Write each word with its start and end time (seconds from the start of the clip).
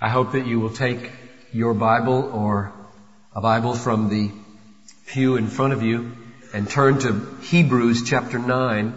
I 0.00 0.08
hope 0.08 0.32
that 0.32 0.46
you 0.46 0.60
will 0.60 0.70
take 0.70 1.10
your 1.52 1.74
Bible 1.74 2.30
or 2.32 2.72
a 3.34 3.40
Bible 3.40 3.74
from 3.74 4.08
the 4.08 4.30
pew 5.06 5.34
in 5.34 5.48
front 5.48 5.72
of 5.72 5.82
you 5.82 6.12
and 6.54 6.70
turn 6.70 7.00
to 7.00 7.26
Hebrews 7.42 8.08
chapter 8.08 8.38
9 8.38 8.94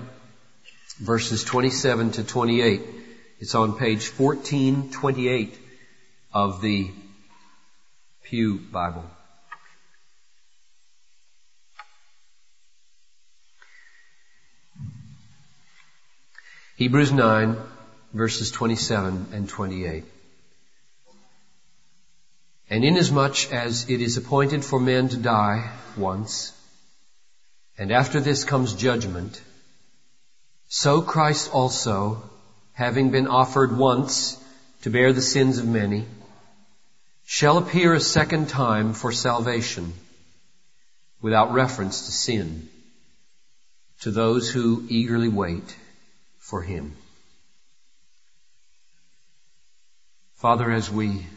verses 0.99 1.43
27 1.43 2.11
to 2.11 2.23
28. 2.23 2.81
It's 3.39 3.55
on 3.55 3.79
page 3.79 4.09
1428 4.09 5.57
of 6.33 6.61
the 6.61 6.91
Pew 8.23 8.59
Bible. 8.59 9.03
Hebrews 16.75 17.11
9 17.11 17.57
verses 18.13 18.51
27 18.51 19.29
and 19.33 19.49
28. 19.49 20.03
And 22.71 22.85
inasmuch 22.85 23.51
as 23.51 23.89
it 23.89 23.99
is 23.99 24.15
appointed 24.15 24.63
for 24.63 24.79
men 24.79 25.09
to 25.09 25.17
die 25.17 25.69
once, 25.97 26.53
and 27.77 27.91
after 27.91 28.21
this 28.21 28.45
comes 28.45 28.73
judgment, 28.73 29.41
so 30.69 31.01
Christ 31.01 31.51
also, 31.51 32.23
having 32.71 33.11
been 33.11 33.27
offered 33.27 33.77
once 33.77 34.41
to 34.83 34.89
bear 34.89 35.11
the 35.11 35.21
sins 35.21 35.57
of 35.57 35.67
many, 35.67 36.05
shall 37.25 37.57
appear 37.57 37.93
a 37.93 37.99
second 37.99 38.47
time 38.47 38.93
for 38.93 39.11
salvation, 39.11 39.91
without 41.21 41.51
reference 41.51 42.05
to 42.05 42.13
sin, 42.13 42.69
to 43.99 44.11
those 44.11 44.49
who 44.49 44.85
eagerly 44.87 45.27
wait 45.27 45.75
for 46.39 46.61
Him. 46.61 46.95
Father, 50.35 50.71
as 50.71 50.89
we 50.89 51.27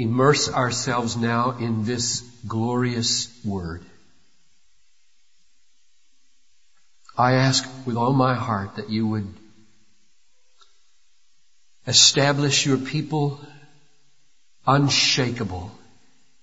immerse 0.00 0.48
ourselves 0.52 1.16
now 1.16 1.56
in 1.58 1.84
this 1.84 2.20
glorious 2.46 3.28
word. 3.44 3.82
I 7.16 7.32
ask 7.34 7.68
with 7.84 7.96
all 7.96 8.12
my 8.12 8.34
heart 8.34 8.76
that 8.76 8.88
you 8.88 9.06
would 9.08 9.28
establish 11.86 12.64
your 12.64 12.78
people 12.78 13.40
unshakable 14.66 15.70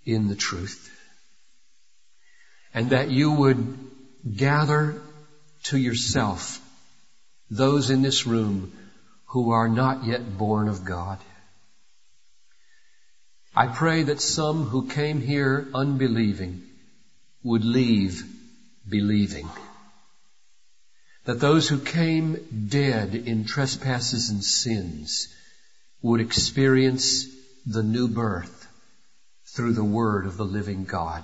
in 0.06 0.28
the 0.28 0.36
truth. 0.36 0.94
And 2.74 2.92
that 2.92 3.10
you 3.10 3.32
would 3.32 3.78
gather 4.36 5.02
to 5.64 5.78
yourself 5.78 6.62
those 7.50 7.90
in 7.90 8.02
this 8.02 8.28
room 8.28 8.72
who 9.28 9.52
are 9.52 9.68
not 9.68 10.06
yet 10.06 10.38
born 10.38 10.68
of 10.68 10.86
God. 10.86 11.18
I 13.60 13.66
pray 13.66 14.04
that 14.04 14.22
some 14.22 14.66
who 14.66 14.88
came 14.88 15.20
here 15.20 15.68
unbelieving 15.74 16.62
would 17.42 17.66
leave 17.66 18.24
believing. 18.88 19.50
That 21.26 21.40
those 21.40 21.68
who 21.68 21.80
came 21.80 22.68
dead 22.70 23.16
in 23.16 23.46
trespasses 23.46 24.30
and 24.30 24.44
sins 24.44 25.34
would 26.04 26.22
experience 26.22 27.26
the 27.66 27.82
new 27.82 28.08
birth 28.08 28.68
through 29.48 29.74
the 29.74 29.84
word 29.84 30.28
of 30.28 30.38
the 30.38 30.46
living 30.46 30.86
God 30.86 31.24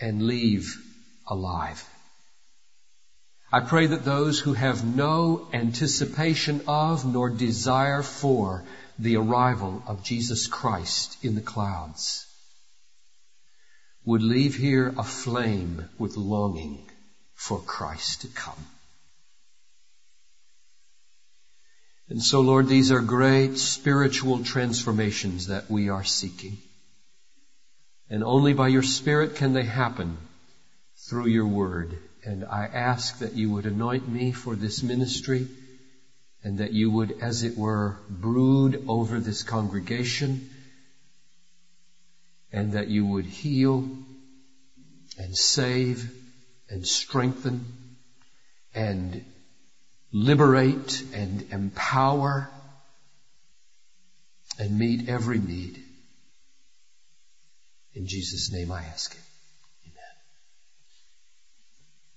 and 0.00 0.22
leave 0.28 0.80
alive. 1.26 1.84
I 3.50 3.58
pray 3.58 3.86
that 3.88 4.04
those 4.04 4.38
who 4.38 4.52
have 4.52 4.84
no 4.84 5.48
anticipation 5.52 6.60
of 6.68 7.04
nor 7.04 7.30
desire 7.30 8.04
for 8.04 8.62
the 9.00 9.16
arrival 9.16 9.82
of 9.86 10.04
Jesus 10.04 10.46
Christ 10.46 11.16
in 11.24 11.34
the 11.34 11.40
clouds 11.40 12.26
would 14.04 14.22
leave 14.22 14.54
here 14.54 14.92
aflame 14.98 15.88
with 15.98 16.18
longing 16.18 16.86
for 17.34 17.58
Christ 17.60 18.22
to 18.22 18.28
come. 18.28 18.66
And 22.10 22.22
so, 22.22 22.42
Lord, 22.42 22.68
these 22.68 22.92
are 22.92 23.00
great 23.00 23.56
spiritual 23.56 24.44
transformations 24.44 25.46
that 25.46 25.70
we 25.70 25.88
are 25.88 26.04
seeking. 26.04 26.58
And 28.10 28.22
only 28.22 28.52
by 28.52 28.68
your 28.68 28.82
Spirit 28.82 29.36
can 29.36 29.54
they 29.54 29.64
happen 29.64 30.18
through 31.08 31.28
your 31.28 31.46
Word. 31.46 31.96
And 32.24 32.44
I 32.44 32.66
ask 32.66 33.20
that 33.20 33.34
you 33.34 33.50
would 33.52 33.64
anoint 33.64 34.06
me 34.06 34.32
for 34.32 34.56
this 34.56 34.82
ministry 34.82 35.48
and 36.42 36.58
that 36.58 36.72
you 36.72 36.90
would, 36.90 37.18
as 37.20 37.42
it 37.42 37.56
were, 37.56 37.96
brood 38.08 38.84
over 38.88 39.20
this 39.20 39.42
congregation 39.42 40.48
and 42.52 42.72
that 42.72 42.88
you 42.88 43.04
would 43.04 43.26
heal 43.26 43.88
and 45.18 45.36
save 45.36 46.10
and 46.68 46.86
strengthen 46.86 47.66
and 48.74 49.24
liberate 50.12 51.04
and 51.12 51.52
empower 51.52 52.48
and 54.58 54.78
meet 54.78 55.08
every 55.08 55.38
need. 55.38 55.82
In 57.94 58.06
Jesus' 58.06 58.52
name 58.52 58.72
I 58.72 58.82
ask 58.84 59.12
it. 59.12 59.20
Amen. 59.84 60.16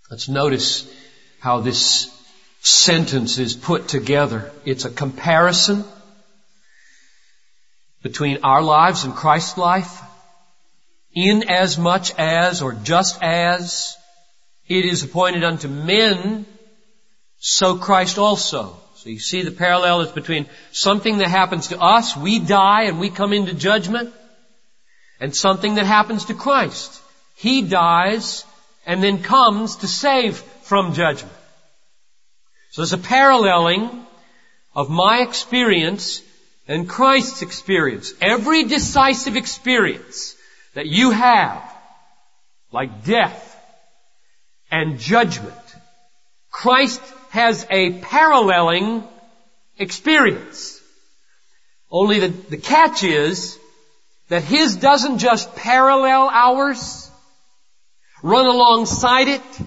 Let's 0.09 0.29
notice 0.29 0.91
how 1.40 1.59
this 1.59 2.22
sentence 2.63 3.40
is 3.40 3.56
put 3.56 3.90
together. 3.90 4.50
It's 4.63 4.85
a 4.85 4.90
comparison 4.90 5.84
between 8.01 8.40
our 8.44 8.62
lives 8.62 9.03
and 9.03 9.13
Christ's 9.13 9.57
life 9.57 10.01
in 11.13 11.50
as 11.50 11.78
much 11.78 12.13
as 12.18 12.62
or 12.62 12.72
just 12.72 13.22
as 13.22 13.97
it 14.68 14.85
is 14.85 15.03
appointed 15.03 15.44
unto 15.44 15.68
men, 15.68 16.46
so 17.38 17.78
Christ 17.78 18.18
also. 18.18 18.78
So 18.96 19.09
you 19.09 19.19
see 19.19 19.41
the 19.41 19.52
parallel 19.52 20.02
is 20.02 20.12
between 20.12 20.46
something 20.72 21.18
that 21.18 21.28
happens 21.28 21.68
to 21.68 21.79
us, 21.79 22.16
we 22.16 22.40
die 22.40 22.84
and 22.84 22.97
we 22.97 23.09
come 23.09 23.34
into 23.34 23.53
judgment, 23.53 24.13
and 25.19 25.35
something 25.35 25.75
that 25.75 25.85
happens 25.85 26.25
to 26.25 26.34
Christ. 26.34 27.02
He 27.35 27.62
dies 27.62 28.46
and 28.85 29.03
then 29.03 29.22
comes 29.22 29.78
to 29.78 29.88
save 29.88 30.38
from 30.38 30.94
judgment. 30.94 31.34
So 32.73 32.81
there's 32.81 32.94
a 32.94 32.97
paralleling 32.97 34.07
of 34.73 34.89
my 34.89 35.19
experience 35.19 36.23
and 36.67 36.89
Christ's 36.89 37.44
experience. 37.44 38.16
Every 38.19 38.63
decisive 38.63 39.35
experience 39.35 40.35
that 40.73 40.88
you 40.88 41.11
have, 41.11 41.61
like 42.72 43.06
death 43.06 43.56
and 44.72 44.97
judgment, 44.97 45.53
Christ 46.50 47.00
has 47.29 47.63
a 47.69 48.00
paralleling 48.00 49.03
experience. 49.78 50.81
Only 51.91 52.22
the, 52.22 52.29
the 52.29 52.57
catch 52.57 53.03
is 53.03 53.59
that 54.29 54.44
His 54.44 54.78
doesn't 54.78 55.19
just 55.19 55.55
parallel 55.55 56.28
ours, 56.28 57.07
run 58.23 58.47
alongside 58.47 59.28
it, 59.28 59.59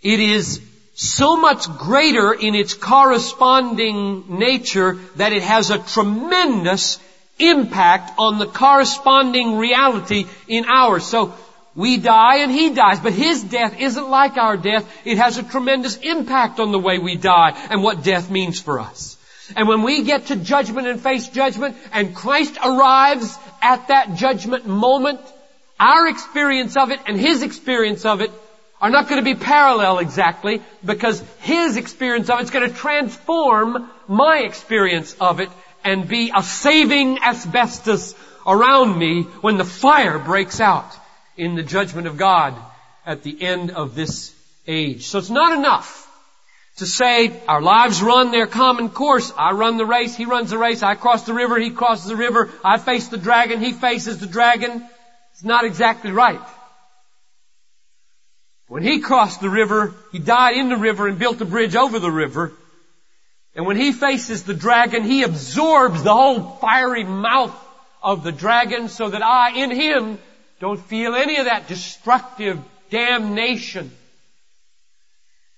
it 0.00 0.20
is 0.20 0.67
so 0.98 1.36
much 1.36 1.68
greater 1.78 2.32
in 2.32 2.56
its 2.56 2.74
corresponding 2.74 4.36
nature 4.40 4.98
that 5.14 5.32
it 5.32 5.44
has 5.44 5.70
a 5.70 5.78
tremendous 5.78 6.98
impact 7.38 8.18
on 8.18 8.40
the 8.40 8.46
corresponding 8.46 9.58
reality 9.58 10.26
in 10.48 10.64
ours. 10.64 11.06
So 11.06 11.34
we 11.76 11.98
die 11.98 12.38
and 12.38 12.50
he 12.50 12.70
dies, 12.70 12.98
but 12.98 13.12
his 13.12 13.44
death 13.44 13.78
isn't 13.78 14.10
like 14.10 14.36
our 14.36 14.56
death. 14.56 14.92
It 15.04 15.18
has 15.18 15.38
a 15.38 15.44
tremendous 15.44 15.96
impact 15.98 16.58
on 16.58 16.72
the 16.72 16.80
way 16.80 16.98
we 16.98 17.14
die 17.14 17.52
and 17.70 17.84
what 17.84 18.02
death 18.02 18.28
means 18.28 18.60
for 18.60 18.80
us. 18.80 19.16
And 19.54 19.68
when 19.68 19.82
we 19.82 20.02
get 20.02 20.26
to 20.26 20.36
judgment 20.36 20.88
and 20.88 21.00
face 21.00 21.28
judgment 21.28 21.76
and 21.92 22.12
Christ 22.12 22.58
arrives 22.60 23.38
at 23.62 23.86
that 23.86 24.16
judgment 24.16 24.66
moment, 24.66 25.20
our 25.78 26.08
experience 26.08 26.76
of 26.76 26.90
it 26.90 26.98
and 27.06 27.16
his 27.16 27.44
experience 27.44 28.04
of 28.04 28.20
it 28.20 28.32
are 28.80 28.90
not 28.90 29.08
going 29.08 29.22
to 29.22 29.34
be 29.34 29.38
parallel 29.38 29.98
exactly 29.98 30.62
because 30.84 31.22
his 31.40 31.76
experience 31.76 32.30
of 32.30 32.40
it's 32.40 32.50
going 32.50 32.68
to 32.68 32.74
transform 32.74 33.90
my 34.06 34.38
experience 34.38 35.14
of 35.20 35.40
it 35.40 35.50
and 35.84 36.08
be 36.08 36.30
a 36.34 36.42
saving 36.42 37.18
asbestos 37.18 38.14
around 38.46 38.96
me 38.98 39.22
when 39.22 39.58
the 39.58 39.64
fire 39.64 40.18
breaks 40.18 40.60
out 40.60 40.90
in 41.36 41.54
the 41.54 41.62
judgment 41.62 42.06
of 42.06 42.16
God 42.16 42.54
at 43.04 43.22
the 43.22 43.42
end 43.42 43.70
of 43.70 43.94
this 43.94 44.34
age. 44.66 45.06
So 45.06 45.18
it's 45.18 45.30
not 45.30 45.56
enough 45.56 46.04
to 46.76 46.86
say 46.86 47.32
our 47.48 47.60
lives 47.60 48.02
run 48.02 48.30
their 48.30 48.46
common 48.46 48.90
course. 48.90 49.32
I 49.36 49.52
run 49.52 49.76
the 49.76 49.86
race, 49.86 50.16
he 50.16 50.24
runs 50.24 50.50
the 50.50 50.58
race, 50.58 50.82
I 50.82 50.94
cross 50.94 51.24
the 51.24 51.34
river, 51.34 51.58
he 51.58 51.70
crosses 51.70 52.06
the 52.06 52.16
river, 52.16 52.50
I 52.64 52.78
face 52.78 53.08
the 53.08 53.18
dragon, 53.18 53.60
he 53.60 53.72
faces 53.72 54.18
the 54.18 54.26
dragon. 54.26 54.86
It's 55.32 55.44
not 55.44 55.64
exactly 55.64 56.12
right. 56.12 56.40
When 58.68 58.82
he 58.82 59.00
crossed 59.00 59.40
the 59.40 59.48
river, 59.48 59.94
he 60.12 60.18
died 60.18 60.56
in 60.56 60.68
the 60.68 60.76
river 60.76 61.08
and 61.08 61.18
built 61.18 61.40
a 61.40 61.46
bridge 61.46 61.74
over 61.74 61.98
the 61.98 62.10
river. 62.10 62.52
And 63.54 63.66
when 63.66 63.78
he 63.78 63.92
faces 63.92 64.44
the 64.44 64.54
dragon, 64.54 65.04
he 65.04 65.22
absorbs 65.22 66.02
the 66.02 66.12
whole 66.12 66.56
fiery 66.56 67.04
mouth 67.04 67.56
of 68.02 68.22
the 68.22 68.30
dragon 68.30 68.88
so 68.88 69.08
that 69.08 69.22
I, 69.22 69.52
in 69.52 69.70
him, 69.70 70.18
don't 70.60 70.80
feel 70.80 71.14
any 71.14 71.38
of 71.38 71.46
that 71.46 71.66
destructive 71.66 72.60
damnation. 72.90 73.90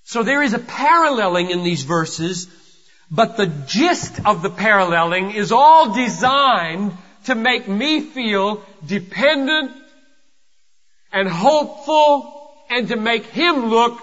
So 0.04 0.22
there 0.22 0.42
is 0.42 0.54
a 0.54 0.58
paralleling 0.58 1.50
in 1.50 1.64
these 1.64 1.82
verses, 1.82 2.48
but 3.10 3.36
the 3.36 3.46
gist 3.46 4.24
of 4.24 4.42
the 4.42 4.50
paralleling 4.50 5.32
is 5.32 5.50
all 5.50 5.94
designed 5.94 6.92
to 7.24 7.34
make 7.34 7.66
me 7.66 8.00
feel 8.00 8.64
dependent 8.86 9.72
and 11.12 11.28
hopeful 11.28 12.39
and 12.70 12.88
to 12.88 12.96
make 12.96 13.26
him 13.26 13.66
look 13.66 14.00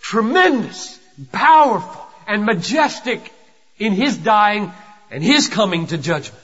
tremendous, 0.00 0.98
powerful, 1.32 2.06
and 2.26 2.44
majestic 2.44 3.32
in 3.78 3.92
his 3.92 4.16
dying 4.16 4.72
and 5.10 5.24
his 5.24 5.48
coming 5.48 5.86
to 5.88 5.98
judgment. 5.98 6.42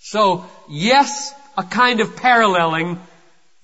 So, 0.00 0.46
yes, 0.68 1.32
a 1.56 1.62
kind 1.62 2.00
of 2.00 2.16
paralleling, 2.16 2.98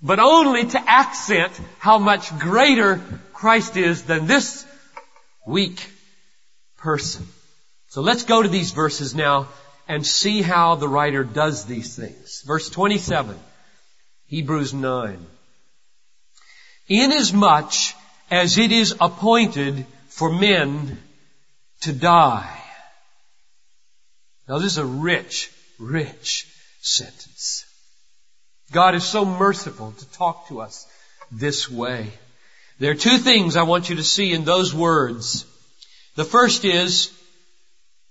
but 0.03 0.19
only 0.19 0.67
to 0.67 0.91
accent 0.91 1.59
how 1.79 1.99
much 1.99 2.39
greater 2.39 3.01
Christ 3.33 3.77
is 3.77 4.03
than 4.03 4.27
this 4.27 4.67
weak 5.47 5.89
person. 6.77 7.27
So 7.89 8.03
let's 8.03 8.25
go 8.25 8.43
to 8.43 8.49
these 8.49 8.73
verses 8.73 9.15
now 9.15 9.49
and 9.89 10.07
see 10.07 10.43
how 10.43 10.75
the 10.75 10.89
writer 10.89 11.25
does 11.25 11.65
these 11.65 11.97
things. 11.97 12.43
Verse 12.47 12.69
27, 12.69 13.39
Hebrews 14.27 14.75
9. 14.75 15.27
Inasmuch 16.89 17.73
as 18.31 18.59
it 18.59 18.73
is 18.73 18.95
appointed 19.01 19.87
for 20.09 20.31
men 20.31 20.99
to 21.83 21.93
die. 21.93 22.63
Now 24.49 24.59
this 24.59 24.73
is 24.73 24.79
a 24.79 24.85
rich, 24.85 25.51
rich 25.79 26.47
sentence. 26.81 27.65
God 28.73 28.95
is 28.95 29.05
so 29.05 29.25
merciful 29.25 29.93
to 29.93 30.13
talk 30.13 30.49
to 30.49 30.61
us 30.61 30.87
this 31.31 31.71
way. 31.71 32.11
There 32.79 32.91
are 32.91 32.97
two 32.97 33.19
things 33.19 33.57
I 33.57 33.63
want 33.63 33.89
you 33.89 33.97
to 33.97 34.03
see 34.03 34.33
in 34.33 34.45
those 34.45 34.75
words. 34.75 35.47
The 36.17 36.25
first 36.25 36.65
is, 36.65 37.13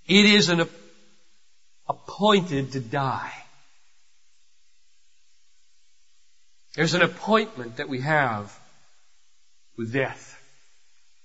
it 0.08 0.25
is 0.25 0.50
an 0.50 0.68
appointed 1.88 2.72
to 2.72 2.80
die. 2.80 3.34
There's 6.75 6.96
an 6.96 7.04
appointment 7.04 7.78
that 7.78 7.90
we 7.90 8.02
have 8.02 8.58
with 9.78 9.94
death. 9.94 10.30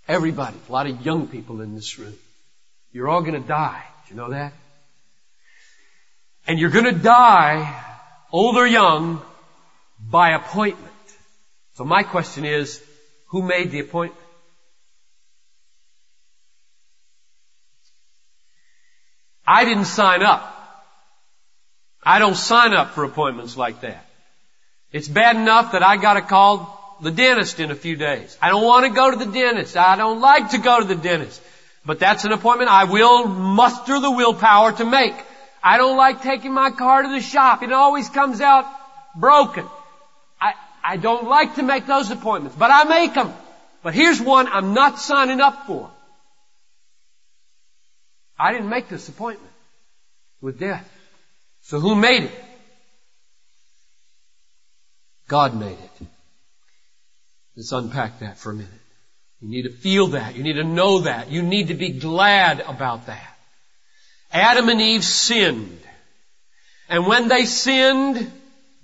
Everybody, 0.06 0.56
a 0.68 0.72
lot 0.72 0.86
of 0.86 1.04
young 1.04 1.28
people 1.28 1.60
in 1.60 1.74
this 1.74 1.98
room. 1.98 2.14
You're 2.92 3.08
all 3.08 3.22
gonna 3.22 3.40
die. 3.40 3.84
Do 4.06 4.14
you 4.14 4.20
know 4.20 4.30
that? 4.30 4.52
And 6.46 6.58
you're 6.58 6.70
gonna 6.70 6.92
die, 6.92 7.84
old 8.32 8.56
or 8.56 8.66
young, 8.66 9.20
by 10.00 10.30
appointment. 10.30 10.92
So 11.74 11.84
my 11.84 12.02
question 12.02 12.44
is, 12.44 12.82
who 13.26 13.42
made 13.42 13.70
the 13.70 13.80
appointment? 13.80 14.24
I 19.46 19.64
didn't 19.64 19.86
sign 19.86 20.22
up. 20.22 20.54
I 22.02 22.18
don't 22.18 22.36
sign 22.36 22.72
up 22.72 22.90
for 22.92 23.04
appointments 23.04 23.56
like 23.56 23.82
that. 23.82 24.06
It's 24.92 25.08
bad 25.08 25.36
enough 25.36 25.72
that 25.72 25.82
I 25.82 25.96
got 25.96 26.16
a 26.16 26.22
call 26.22 26.77
the 27.00 27.10
dentist 27.10 27.60
in 27.60 27.70
a 27.70 27.74
few 27.74 27.96
days. 27.96 28.36
I 28.40 28.48
don't 28.48 28.64
want 28.64 28.86
to 28.86 28.92
go 28.92 29.10
to 29.10 29.16
the 29.16 29.30
dentist. 29.30 29.76
I 29.76 29.96
don't 29.96 30.20
like 30.20 30.50
to 30.50 30.58
go 30.58 30.80
to 30.80 30.86
the 30.86 30.94
dentist. 30.94 31.40
But 31.84 31.98
that's 31.98 32.24
an 32.24 32.32
appointment 32.32 32.70
I 32.70 32.84
will 32.84 33.26
muster 33.26 34.00
the 34.00 34.10
willpower 34.10 34.72
to 34.72 34.84
make. 34.84 35.14
I 35.62 35.76
don't 35.76 35.96
like 35.96 36.22
taking 36.22 36.52
my 36.52 36.70
car 36.70 37.02
to 37.02 37.08
the 37.08 37.20
shop. 37.20 37.62
It 37.62 37.72
always 37.72 38.08
comes 38.08 38.40
out 38.40 38.66
broken. 39.16 39.66
I, 40.40 40.54
I 40.84 40.96
don't 40.96 41.28
like 41.28 41.56
to 41.56 41.62
make 41.62 41.86
those 41.86 42.10
appointments, 42.10 42.56
but 42.58 42.70
I 42.70 42.84
make 42.84 43.14
them. 43.14 43.32
But 43.82 43.94
here's 43.94 44.20
one 44.20 44.48
I'm 44.48 44.74
not 44.74 44.98
signing 44.98 45.40
up 45.40 45.66
for. 45.66 45.90
I 48.38 48.52
didn't 48.52 48.68
make 48.68 48.88
this 48.88 49.08
appointment 49.08 49.52
with 50.40 50.58
death. 50.60 50.88
So 51.62 51.80
who 51.80 51.94
made 51.94 52.24
it? 52.24 52.44
God 55.26 55.54
made 55.54 55.78
it. 55.78 56.06
Let's 57.58 57.72
unpack 57.72 58.20
that 58.20 58.38
for 58.38 58.52
a 58.52 58.54
minute. 58.54 58.70
You 59.40 59.48
need 59.48 59.62
to 59.62 59.72
feel 59.72 60.06
that. 60.08 60.36
You 60.36 60.44
need 60.44 60.52
to 60.52 60.62
know 60.62 61.00
that. 61.00 61.32
You 61.32 61.42
need 61.42 61.68
to 61.68 61.74
be 61.74 61.88
glad 61.88 62.60
about 62.60 63.06
that. 63.06 63.36
Adam 64.32 64.68
and 64.68 64.80
Eve 64.80 65.02
sinned. 65.02 65.80
And 66.88 67.04
when 67.04 67.26
they 67.26 67.46
sinned, 67.46 68.30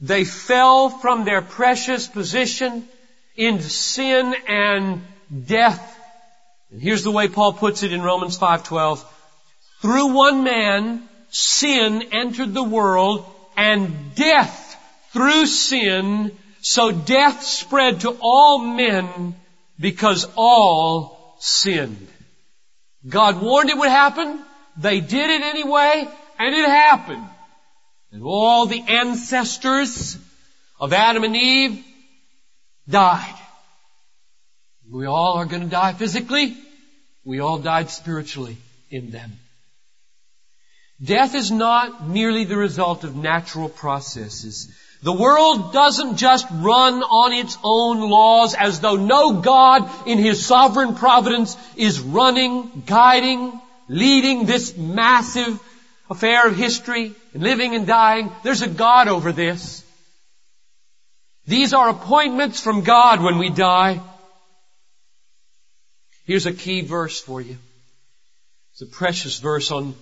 they 0.00 0.24
fell 0.24 0.88
from 0.88 1.24
their 1.24 1.40
precious 1.40 2.08
position 2.08 2.88
into 3.36 3.62
sin 3.62 4.34
and 4.48 5.02
death. 5.46 5.96
And 6.72 6.82
here's 6.82 7.04
the 7.04 7.12
way 7.12 7.28
Paul 7.28 7.52
puts 7.52 7.84
it 7.84 7.92
in 7.92 8.02
Romans 8.02 8.36
5:12. 8.36 9.04
Through 9.82 10.14
one 10.14 10.42
man, 10.42 11.08
sin 11.30 12.08
entered 12.10 12.52
the 12.52 12.64
world 12.64 13.24
and 13.56 14.16
death 14.16 14.76
through 15.12 15.46
sin, 15.46 16.36
so 16.64 16.90
death 16.90 17.42
spread 17.42 18.00
to 18.00 18.16
all 18.22 18.58
men 18.58 19.36
because 19.78 20.26
all 20.34 21.36
sinned. 21.38 22.08
God 23.06 23.42
warned 23.42 23.68
it 23.68 23.76
would 23.76 23.90
happen. 23.90 24.42
They 24.78 25.00
did 25.00 25.28
it 25.28 25.42
anyway, 25.42 26.08
and 26.38 26.54
it 26.54 26.66
happened. 26.66 27.28
And 28.12 28.22
all 28.22 28.64
the 28.64 28.80
ancestors 28.80 30.16
of 30.80 30.94
Adam 30.94 31.24
and 31.24 31.36
Eve 31.36 31.84
died. 32.88 33.34
We 34.90 35.04
all 35.04 35.34
are 35.34 35.44
going 35.44 35.64
to 35.64 35.68
die 35.68 35.92
physically. 35.92 36.56
We 37.26 37.40
all 37.40 37.58
died 37.58 37.90
spiritually 37.90 38.56
in 38.90 39.10
them. 39.10 39.32
Death 41.02 41.34
is 41.34 41.50
not 41.50 42.08
merely 42.08 42.44
the 42.44 42.56
result 42.56 43.04
of 43.04 43.16
natural 43.16 43.68
processes. 43.68 44.74
The 45.04 45.12
world 45.12 45.74
doesn't 45.74 46.16
just 46.16 46.46
run 46.50 47.02
on 47.02 47.34
its 47.34 47.58
own 47.62 48.08
laws 48.08 48.54
as 48.54 48.80
though 48.80 48.96
no 48.96 49.34
God 49.42 49.90
in 50.06 50.16
His 50.16 50.46
sovereign 50.46 50.94
providence 50.94 51.58
is 51.76 52.00
running, 52.00 52.84
guiding, 52.86 53.60
leading 53.86 54.46
this 54.46 54.74
massive 54.78 55.60
affair 56.08 56.46
of 56.46 56.56
history 56.56 57.12
and 57.34 57.42
living 57.42 57.74
and 57.74 57.86
dying. 57.86 58.32
There's 58.44 58.62
a 58.62 58.66
God 58.66 59.08
over 59.08 59.30
this. 59.30 59.84
These 61.46 61.74
are 61.74 61.90
appointments 61.90 62.62
from 62.62 62.80
God 62.82 63.22
when 63.22 63.36
we 63.36 63.50
die. 63.50 64.00
Here's 66.24 66.46
a 66.46 66.52
key 66.54 66.80
verse 66.80 67.20
for 67.20 67.42
you. 67.42 67.58
It's 68.72 68.80
a 68.80 68.86
precious 68.86 69.38
verse 69.38 69.70
on 69.70 69.94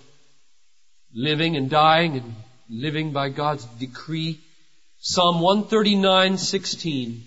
living 1.12 1.56
and 1.56 1.68
dying 1.68 2.18
and 2.18 2.36
living 2.70 3.10
by 3.10 3.30
God's 3.30 3.64
decree. 3.80 4.38
Psalm 5.04 5.40
139:16. 5.40 7.22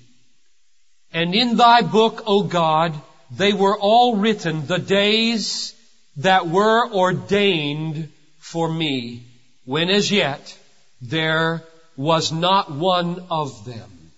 And 1.11 1.35
in 1.35 1.57
thy 1.57 1.81
book, 1.81 2.23
O 2.25 2.43
God, 2.43 2.93
they 3.31 3.51
were 3.51 3.77
all 3.77 4.15
written 4.15 4.65
the 4.65 4.79
days 4.79 5.73
that 6.17 6.47
were 6.47 6.89
ordained 6.89 8.09
for 8.39 8.71
me, 8.71 9.23
when 9.65 9.89
as 9.89 10.09
yet 10.09 10.57
there 11.01 11.65
was 11.97 12.31
not 12.31 12.71
one 12.71 13.27
of 13.29 13.65
them. 13.65 14.11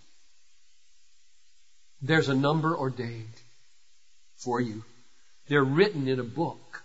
There's 2.04 2.30
a 2.30 2.36
number 2.36 2.78
ordained 2.78 3.42
for 4.36 4.62
you. 4.62 4.84
They're 5.48 5.64
written 5.64 6.08
in 6.08 6.20
a 6.20 6.24
book. 6.24 6.84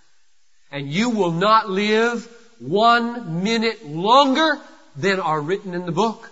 And 0.71 0.91
you 0.91 1.11
will 1.11 1.33
not 1.33 1.69
live 1.69 2.26
one 2.61 3.43
minute 3.43 3.85
longer 3.85 4.59
than 4.97 5.21
are 5.21 5.41
written 5.41 5.75
in 5.75 5.85
the 5.85 5.93
book 5.93 6.32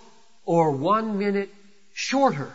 or 0.51 0.71
one 0.71 1.17
minute 1.17 1.49
shorter. 1.93 2.51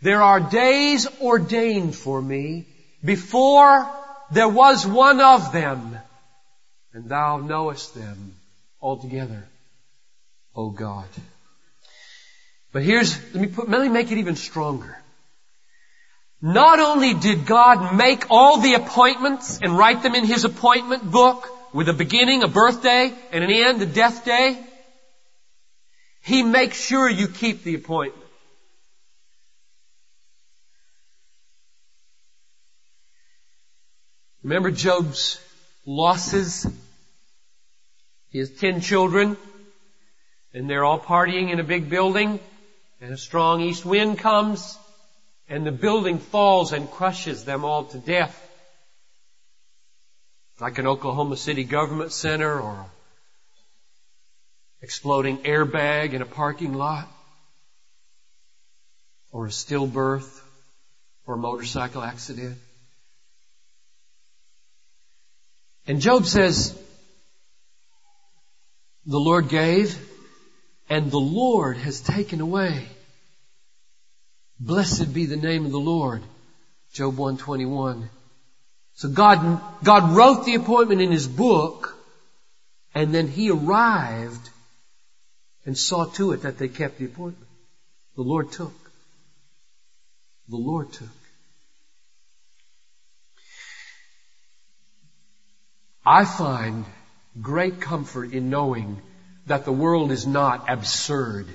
There 0.00 0.22
are 0.22 0.40
days 0.40 1.06
ordained 1.20 1.94
for 1.94 2.22
me 2.22 2.64
before 3.04 3.86
there 4.30 4.48
was 4.48 4.86
one 4.86 5.20
of 5.20 5.52
them, 5.52 5.98
and 6.94 7.10
thou 7.10 7.36
knowest 7.36 7.94
them 7.94 8.34
altogether, 8.80 9.44
O 10.56 10.70
God. 10.70 11.04
But 12.72 12.82
here's, 12.82 13.14
let 13.34 13.42
me 13.42 13.48
put, 13.48 13.68
let 13.68 13.82
me 13.82 13.90
make 13.90 14.10
it 14.10 14.16
even 14.16 14.36
stronger. 14.36 14.96
Not 16.40 16.80
only 16.80 17.12
did 17.12 17.44
God 17.44 17.94
make 17.94 18.24
all 18.30 18.56
the 18.56 18.72
appointments 18.72 19.58
and 19.60 19.76
write 19.76 20.02
them 20.02 20.14
in 20.14 20.24
His 20.24 20.46
appointment 20.46 21.10
book, 21.10 21.46
with 21.74 21.90
a 21.90 21.92
beginning, 21.92 22.42
a 22.42 22.48
birthday, 22.48 23.12
and 23.32 23.44
an 23.44 23.50
end, 23.50 23.82
a 23.82 23.86
death 23.86 24.24
day, 24.24 24.58
He 26.22 26.42
makes 26.42 26.80
sure 26.80 27.10
you 27.10 27.26
keep 27.26 27.64
the 27.64 27.74
appointment. 27.74 28.24
Remember 34.42 34.70
Job's 34.70 35.40
losses. 35.84 36.66
He 38.28 38.38
has 38.38 38.50
ten 38.50 38.80
children, 38.80 39.36
and 40.54 40.70
they're 40.70 40.84
all 40.84 40.98
partying 40.98 41.50
in 41.50 41.60
a 41.60 41.64
big 41.64 41.90
building, 41.90 42.40
and 43.00 43.12
a 43.12 43.16
strong 43.16 43.60
east 43.60 43.84
wind 43.84 44.18
comes, 44.18 44.78
and 45.48 45.66
the 45.66 45.72
building 45.72 46.18
falls 46.18 46.72
and 46.72 46.90
crushes 46.90 47.44
them 47.44 47.64
all 47.64 47.84
to 47.84 47.98
death. 47.98 48.38
Like 50.60 50.78
an 50.78 50.86
Oklahoma 50.86 51.36
City 51.36 51.64
government 51.64 52.12
center 52.12 52.60
or 52.60 52.86
exploding 54.82 55.38
airbag 55.38 56.12
in 56.12 56.22
a 56.22 56.26
parking 56.26 56.74
lot 56.74 57.08
or 59.30 59.46
a 59.46 59.50
stillbirth 59.50 60.40
or 61.26 61.34
a 61.34 61.38
motorcycle 61.38 62.02
accident. 62.02 62.58
And 65.86 66.00
Job 66.00 66.26
says, 66.26 66.78
the 69.06 69.18
Lord 69.18 69.48
gave 69.48 69.96
and 70.88 71.10
the 71.10 71.18
Lord 71.18 71.76
has 71.76 72.00
taken 72.00 72.40
away. 72.40 72.86
Blessed 74.60 75.14
be 75.14 75.26
the 75.26 75.36
name 75.36 75.64
of 75.64 75.72
the 75.72 75.80
Lord. 75.80 76.22
Job 76.92 77.16
121. 77.16 78.10
So 78.94 79.08
God, 79.08 79.60
God 79.82 80.12
wrote 80.14 80.44
the 80.44 80.54
appointment 80.54 81.00
in 81.00 81.10
His 81.10 81.26
book 81.26 81.96
and 82.94 83.14
then 83.14 83.26
He 83.26 83.50
arrived 83.50 84.50
and 85.64 85.76
saw 85.76 86.04
to 86.04 86.32
it 86.32 86.42
that 86.42 86.58
they 86.58 86.68
kept 86.68 86.98
the 86.98 87.06
appointment. 87.06 87.48
The 88.16 88.22
Lord 88.22 88.52
took. 88.52 88.74
The 90.48 90.56
Lord 90.56 90.92
took. 90.92 91.08
I 96.04 96.24
find 96.24 96.84
great 97.40 97.80
comfort 97.80 98.32
in 98.32 98.50
knowing 98.50 99.00
that 99.46 99.64
the 99.64 99.72
world 99.72 100.10
is 100.10 100.26
not 100.26 100.68
absurd 100.68 101.46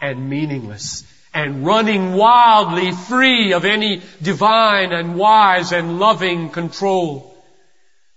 and 0.00 0.28
meaningless 0.28 1.02
and 1.32 1.66
running 1.66 2.12
wildly 2.12 2.92
free 2.92 3.52
of 3.54 3.64
any 3.64 4.02
divine 4.22 4.92
and 4.92 5.16
wise 5.16 5.72
and 5.72 5.98
loving 5.98 6.50
control. 6.50 7.34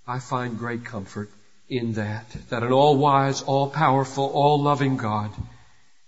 I 0.05 0.19
find 0.19 0.59
great 0.59 0.85
comfort 0.85 1.29
in 1.69 1.93
that, 1.93 2.29
that 2.50 2.63
an 2.63 2.71
all-wise, 2.71 3.41
all-powerful, 3.41 4.25
all-loving 4.25 4.97
God 4.97 5.31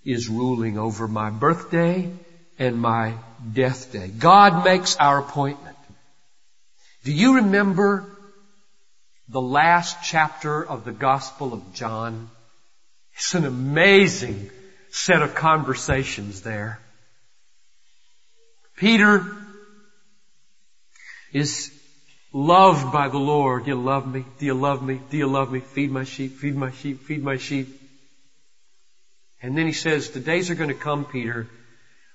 is 0.06 0.30
ruling 0.30 0.78
over 0.78 1.08
my 1.08 1.30
birthday 1.30 2.12
and 2.58 2.80
my 2.80 3.14
death 3.54 3.92
day. 3.92 4.08
God 4.08 4.64
makes 4.64 4.96
our 4.98 5.20
appointment. 5.20 5.76
Do 7.04 7.14
you 7.14 7.36
remember 7.36 8.06
the 9.28 9.42
last 9.42 9.98
chapter 10.04 10.66
of 10.66 10.86
the 10.86 10.92
Gospel 10.92 11.54
of 11.54 11.74
John? 11.74 12.30
It's 13.16 13.36
an 13.36 13.46
amazing 13.46 14.50
set 14.92 15.22
of 15.22 15.36
conversations 15.36 16.42
there. 16.42 16.80
Peter 18.78 19.26
is 21.34 21.72
loved 22.32 22.92
by 22.92 23.10
the 23.10 23.18
Lord. 23.18 23.66
Do 23.66 23.72
you 23.72 23.82
love 23.82 24.12
me? 24.12 24.26
Do 24.38 24.46
you 24.46 24.54
love 24.54 24.84
me? 24.84 25.02
Do 25.10 25.18
you 25.18 25.28
love 25.28 25.52
me? 25.52 25.60
Feed 25.60 25.92
my 25.92 26.04
sheep, 26.04 26.38
feed 26.38 26.56
my 26.56 26.72
sheep, 26.72 27.02
feed 27.02 27.24
my 27.24 27.38
sheep. 27.38 27.82
And 29.42 29.58
then 29.58 29.66
he 29.66 29.74
says, 29.74 30.10
the 30.10 30.20
days 30.20 30.50
are 30.50 30.56
going 30.56 30.70
to 30.70 30.76
come, 30.76 31.06
Peter, 31.06 31.48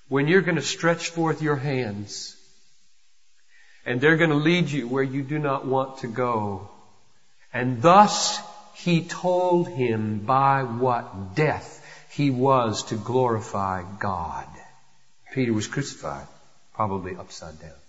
when 0.07 0.27
you're 0.27 0.41
going 0.41 0.57
to 0.57 0.61
stretch 0.61 1.09
forth 1.09 1.41
your 1.41 1.55
hands 1.55 2.35
and 3.85 3.99
they're 3.99 4.17
going 4.17 4.29
to 4.29 4.35
lead 4.35 4.69
you 4.69 4.87
where 4.87 5.03
you 5.03 5.23
do 5.23 5.39
not 5.39 5.65
want 5.65 5.99
to 5.99 6.07
go. 6.07 6.69
And 7.53 7.81
thus 7.81 8.39
he 8.75 9.03
told 9.03 9.67
him 9.67 10.19
by 10.19 10.63
what 10.63 11.35
death 11.35 11.71
he 12.11 12.29
was 12.29 12.83
to 12.83 12.95
glorify 12.95 13.83
God. 13.99 14.47
Peter 15.33 15.53
was 15.53 15.67
crucified, 15.67 16.27
probably 16.73 17.15
upside 17.15 17.59
down. 17.59 17.84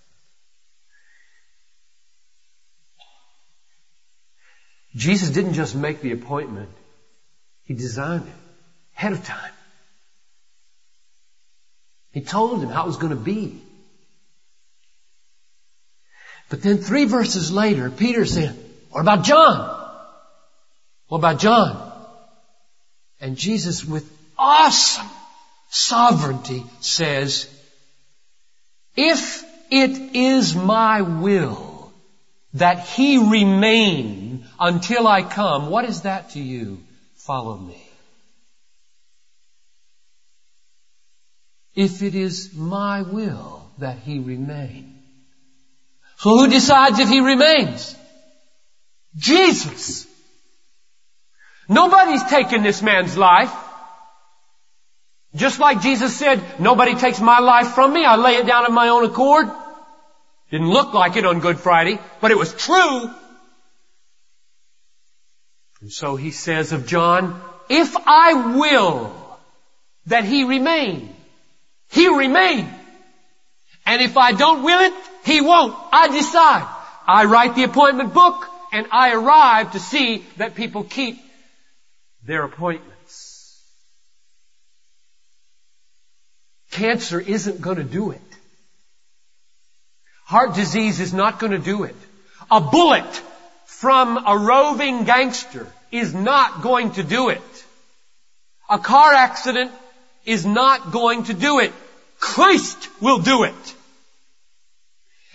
Jesus 4.97 5.29
didn't 5.29 5.53
just 5.53 5.77
make 5.77 6.01
the 6.01 6.13
appointment, 6.13 6.71
He 7.65 7.75
designed 7.75 8.27
it 8.27 8.35
ahead 8.97 9.13
of 9.13 9.25
time. 9.25 9.53
He 12.13 12.23
told 12.23 12.63
him 12.63 12.71
how 12.71 12.85
it 12.85 12.87
was 12.87 12.97
going 12.97 13.11
to 13.11 13.17
be. 13.17 13.61
But 16.49 16.63
then 16.63 16.79
three 16.79 17.05
verses 17.05 17.53
later, 17.53 17.91
Peter 17.91 18.25
said, 18.25 18.57
what 18.91 19.03
about 19.03 19.25
John? 19.25 19.59
What 21.09 21.19
about 21.19 21.41
John? 21.41 21.93
And 23.21 23.37
Jesus 23.37 23.85
with 23.85 24.11
awesome 24.39 25.09
sovereignty 25.69 26.65
says, 26.81 27.51
if 28.97 29.45
it 29.71 30.17
is 30.17 30.55
my 30.55 31.03
will 31.03 31.66
that 32.59 32.81
he 32.81 33.19
remain 33.19 34.47
until 34.59 35.07
I 35.07 35.23
come, 35.23 35.71
what 35.71 35.85
is 35.85 36.03
that 36.03 36.31
to 36.31 36.41
you? 36.41 36.83
Follow 37.17 37.57
me. 37.57 37.83
If 41.75 42.03
it 42.03 42.15
is 42.15 42.55
my 42.55 43.03
will 43.03 43.71
that 43.79 43.99
he 43.99 44.19
remain. 44.19 45.03
So 46.17 46.31
who 46.31 46.49
decides 46.49 46.99
if 46.99 47.11
he 47.11 47.21
remains? 47.21 47.95
Jesus. 49.15 50.07
Nobody's 51.69 52.23
taken 52.25 52.63
this 52.63 52.81
man's 52.81 53.19
life. 53.19 53.53
Just 55.35 55.61
like 55.61 55.83
Jesus 55.83 56.17
said, 56.17 56.43
nobody 56.59 56.95
takes 56.95 57.21
my 57.21 57.41
life 57.41 57.75
from 57.75 57.93
me, 57.93 58.07
I 58.07 58.17
lay 58.17 58.37
it 58.37 58.47
down 58.47 58.65
of 58.65 58.73
my 58.73 58.89
own 58.89 59.05
accord. 59.05 59.51
Didn't 60.51 60.71
look 60.71 60.95
like 60.95 61.17
it 61.17 61.27
on 61.27 61.41
Good 61.41 61.59
Friday, 61.59 61.99
but 62.21 62.31
it 62.31 62.39
was 62.39 62.55
true. 62.55 63.11
And 65.81 65.91
so 65.93 66.17
he 66.17 66.31
says 66.31 66.73
of 66.73 66.87
John, 66.87 67.41
if 67.69 67.95
I 68.07 68.57
will 68.57 69.13
that 70.07 70.25
he 70.25 70.45
remain, 70.45 71.15
he 71.91 72.09
remain. 72.09 72.69
And 73.85 74.03
if 74.03 74.17
I 74.17 74.33
don't 74.33 74.63
will 74.63 74.81
it, 74.81 74.93
he 75.25 75.41
won't. 75.41 75.77
I 75.93 76.09
decide. 76.09 76.67
I 77.07 77.25
write 77.25 77.55
the 77.55 77.65
appointment 77.65 78.15
book 78.15 78.47
and 78.73 78.87
I 78.91 79.13
arrive 79.13 79.73
to 79.73 79.81
see 79.81 80.25
that 80.39 80.55
people 80.55 80.85
keep 80.85 81.19
their 82.25 82.43
appointments. 82.45 83.61
Cancer 86.73 87.21
isn't 87.21 87.61
going 87.61 87.77
to 87.79 87.85
do 87.85 88.11
it. 88.11 88.21
Heart 90.27 90.55
disease 90.55 90.99
is 90.99 91.15
not 91.15 91.39
going 91.39 91.53
to 91.53 91.59
do 91.59 91.85
it. 91.85 91.95
A 92.51 92.61
bullet 92.61 93.23
from 93.67 94.19
a 94.27 94.37
roving 94.37 95.05
gangster 95.05 95.67
is 95.93 96.13
not 96.13 96.63
going 96.63 96.91
to 96.93 97.05
do 97.05 97.29
it. 97.29 97.65
A 98.69 98.79
car 98.79 99.15
accident 99.15 99.71
is 100.25 100.45
not 100.45 100.91
going 100.91 101.25
to 101.25 101.35
do 101.35 101.61
it. 101.61 101.73
Christ 102.19 102.89
will 103.01 103.21
do 103.21 103.45
it. 103.45 103.75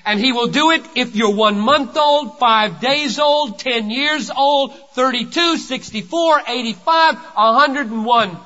And 0.06 0.20
He 0.20 0.34
will 0.34 0.48
do 0.48 0.72
it 0.72 0.84
if 0.96 1.16
you're 1.16 1.36
one 1.36 1.60
month 1.60 1.96
old, 1.96 2.38
five 2.38 2.82
days 2.82 3.18
old, 3.18 3.60
ten 3.60 3.90
years 3.90 4.30
old, 4.30 4.74
32, 4.94 5.58
64, 5.58 6.42
85, 6.48 7.16
101. 7.16 8.38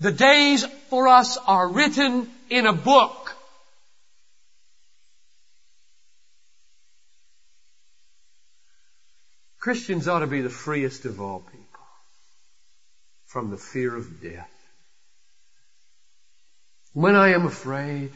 The 0.00 0.12
days 0.12 0.64
for 0.88 1.08
us 1.08 1.36
are 1.36 1.68
written 1.68 2.30
in 2.48 2.66
a 2.66 2.72
book. 2.72 3.25
Christians 9.66 10.06
ought 10.06 10.20
to 10.20 10.28
be 10.28 10.42
the 10.42 10.48
freest 10.48 11.06
of 11.06 11.20
all 11.20 11.40
people 11.40 11.86
from 13.24 13.50
the 13.50 13.56
fear 13.56 13.96
of 13.96 14.22
death. 14.22 14.48
When 16.92 17.16
I 17.16 17.30
am 17.30 17.46
afraid, 17.46 18.12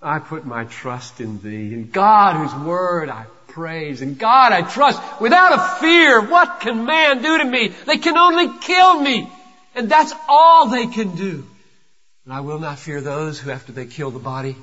I 0.00 0.18
put 0.18 0.46
my 0.46 0.64
trust 0.64 1.20
in 1.20 1.42
thee. 1.42 1.74
In 1.74 1.90
God 1.90 2.36
whose 2.36 2.64
word 2.64 3.10
I 3.10 3.26
praise. 3.48 4.00
In 4.00 4.14
God 4.14 4.52
I 4.52 4.62
trust 4.62 5.02
without 5.20 5.52
a 5.52 5.78
fear. 5.78 6.22
What 6.22 6.60
can 6.60 6.86
man 6.86 7.20
do 7.20 7.36
to 7.36 7.44
me? 7.44 7.74
They 7.84 7.98
can 7.98 8.16
only 8.16 8.58
kill 8.58 8.98
me. 8.98 9.28
And 9.74 9.90
that's 9.90 10.14
all 10.26 10.70
they 10.70 10.86
can 10.86 11.16
do. 11.16 11.46
And 12.24 12.32
I 12.32 12.40
will 12.40 12.60
not 12.60 12.78
fear 12.78 13.02
those 13.02 13.38
who 13.38 13.50
after 13.50 13.72
they 13.72 13.84
kill 13.84 14.10
the 14.10 14.18
body 14.20 14.56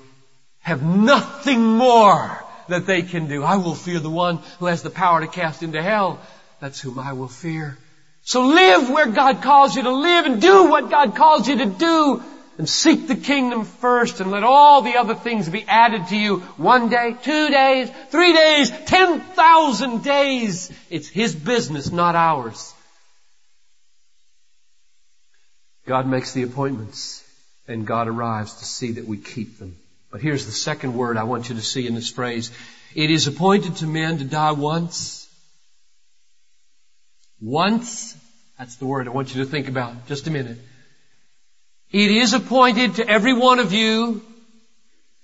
have 0.61 0.81
nothing 0.81 1.61
more 1.61 2.43
that 2.69 2.85
they 2.85 3.01
can 3.01 3.27
do. 3.27 3.43
I 3.43 3.57
will 3.57 3.75
fear 3.75 3.99
the 3.99 4.09
one 4.09 4.39
who 4.59 4.67
has 4.67 4.81
the 4.81 4.89
power 4.89 5.21
to 5.21 5.27
cast 5.27 5.63
into 5.63 5.81
hell. 5.81 6.19
That's 6.59 6.79
whom 6.79 6.99
I 6.99 7.13
will 7.13 7.27
fear. 7.27 7.77
So 8.23 8.47
live 8.47 8.89
where 8.89 9.07
God 9.07 9.41
calls 9.41 9.75
you 9.75 9.83
to 9.83 9.91
live 9.91 10.25
and 10.25 10.41
do 10.41 10.69
what 10.69 10.89
God 10.89 11.15
calls 11.15 11.47
you 11.47 11.57
to 11.57 11.65
do 11.65 12.23
and 12.57 12.69
seek 12.69 13.07
the 13.07 13.15
kingdom 13.15 13.65
first 13.65 14.21
and 14.21 14.31
let 14.31 14.43
all 14.43 14.81
the 14.81 14.95
other 14.95 15.15
things 15.15 15.49
be 15.49 15.65
added 15.67 16.07
to 16.07 16.17
you 16.17 16.37
one 16.57 16.89
day, 16.89 17.15
two 17.21 17.49
days, 17.49 17.89
three 18.09 18.33
days, 18.33 18.69
ten 18.85 19.19
thousand 19.19 20.03
days. 20.03 20.71
It's 20.89 21.09
His 21.09 21.35
business, 21.35 21.91
not 21.91 22.15
ours. 22.15 22.73
God 25.85 26.07
makes 26.07 26.31
the 26.31 26.43
appointments 26.43 27.23
and 27.67 27.85
God 27.85 28.07
arrives 28.07 28.53
to 28.55 28.65
see 28.65 28.93
that 28.93 29.05
we 29.05 29.17
keep 29.17 29.57
them. 29.57 29.75
But 30.13 30.21
here's 30.21 30.45
the 30.45 30.51
second 30.51 30.93
word 30.93 31.17
I 31.17 31.23
want 31.23 31.49
you 31.49 31.55
to 31.55 31.61
see 31.63 31.87
in 31.87 31.95
this 31.95 32.11
phrase. 32.11 32.51
It 32.93 33.09
is 33.09 33.25
appointed 33.25 33.77
to 33.77 33.87
men 33.87 34.19
to 34.19 34.23
die 34.23 34.51
once. 34.51 35.27
Once. 37.41 38.15
That's 38.59 38.75
the 38.75 38.85
word 38.85 39.07
I 39.07 39.09
want 39.09 39.33
you 39.33 39.43
to 39.43 39.49
think 39.49 39.69
about. 39.69 40.05
Just 40.07 40.27
a 40.27 40.29
minute. 40.29 40.59
It 41.91 42.11
is 42.11 42.35
appointed 42.35 42.97
to 42.97 43.09
every 43.09 43.33
one 43.33 43.57
of 43.57 43.73
you 43.73 44.21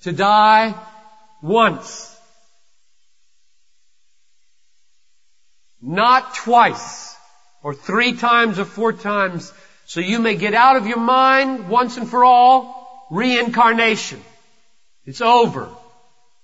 to 0.01 0.11
die 0.11 0.73
once. 1.43 2.17
Not 5.79 6.33
twice, 6.33 7.15
or 7.61 7.75
three 7.75 8.13
times, 8.13 8.57
or 8.57 8.65
four 8.65 8.91
times, 8.91 9.53
so 9.85 9.99
you 9.99 10.17
may 10.17 10.33
get 10.33 10.55
out 10.55 10.77
of 10.77 10.87
your 10.87 10.99
mind 10.99 11.69
once 11.69 11.97
and 11.97 12.09
for 12.09 12.25
all 12.25 13.07
reincarnation. 13.11 14.19
It's 15.09 15.21
over. 15.21 15.67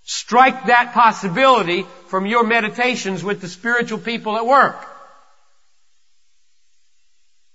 Strike 0.06 0.66
that 0.66 0.94
possibility 0.94 1.86
from 2.08 2.26
your 2.26 2.44
meditations 2.44 3.24
with 3.24 3.40
the 3.40 3.48
spiritual 3.48 4.00
people 4.00 4.36
at 4.38 4.48
work. 4.48 4.84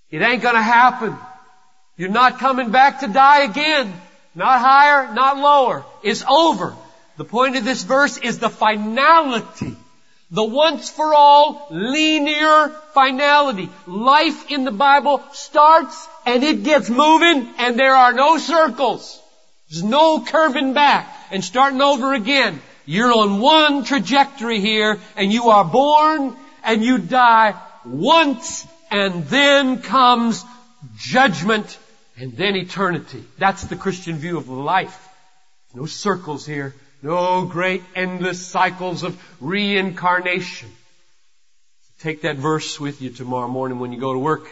It 0.09 0.23
ain't 0.23 0.41
gonna 0.41 0.63
happen. 0.63 1.17
You're 1.97 2.11
not 2.11 2.39
coming 2.39 2.71
back 2.71 3.01
to 3.01 3.09
die 3.09 3.43
again. 3.43 3.93
Not 4.37 4.61
higher, 4.61 5.13
not 5.13 5.37
lower. 5.37 5.85
It's 6.05 6.23
over. 6.31 6.77
The 7.17 7.25
point 7.25 7.57
of 7.57 7.65
this 7.65 7.83
verse 7.83 8.17
is 8.17 8.39
the 8.39 8.49
finality. 8.49 9.75
The 10.31 10.45
once 10.45 10.91
for 10.91 11.13
all 11.13 11.67
linear 11.73 12.69
finality. 12.95 13.69
Life 13.89 14.49
in 14.49 14.63
the 14.63 14.71
Bible 14.71 15.25
starts 15.33 16.07
and 16.25 16.45
it 16.45 16.63
gets 16.63 16.89
moving 16.89 17.53
and 17.59 17.77
there 17.77 17.97
are 17.97 18.13
no 18.13 18.39
circles. 18.39 19.21
There's 19.71 19.85
no 19.85 20.21
curving 20.21 20.73
back 20.73 21.07
and 21.31 21.45
starting 21.45 21.81
over 21.81 22.13
again. 22.13 22.61
You're 22.87 23.13
on 23.13 23.39
one 23.39 23.85
trajectory 23.85 24.59
here 24.59 24.99
and 25.17 25.33
you 25.33 25.51
are 25.51 25.65
born 25.65 26.37
and 26.65 26.85
you 26.85 26.99
die 26.99 27.55
once 27.85 28.67
and 28.91 29.25
then 29.27 29.81
comes 29.81 30.45
judgment 30.97 31.79
and 32.19 32.37
then 32.37 32.57
eternity. 32.57 33.23
That's 33.39 33.63
the 33.65 33.77
Christian 33.77 34.17
view 34.17 34.39
of 34.39 34.49
life. 34.49 35.09
No 35.73 35.87
circles 35.87 36.45
here. 36.45 36.75
No 37.01 37.45
great 37.45 37.83
endless 37.95 38.45
cycles 38.45 39.05
of 39.05 39.23
reincarnation. 39.41 40.69
Take 42.01 42.23
that 42.23 42.37
verse 42.37 42.81
with 42.81 43.01
you 43.01 43.11
tomorrow 43.11 43.49
morning 43.49 43.79
when 43.79 43.93
you 43.93 44.01
go 44.01 44.13
to 44.13 44.19
work. 44.19 44.49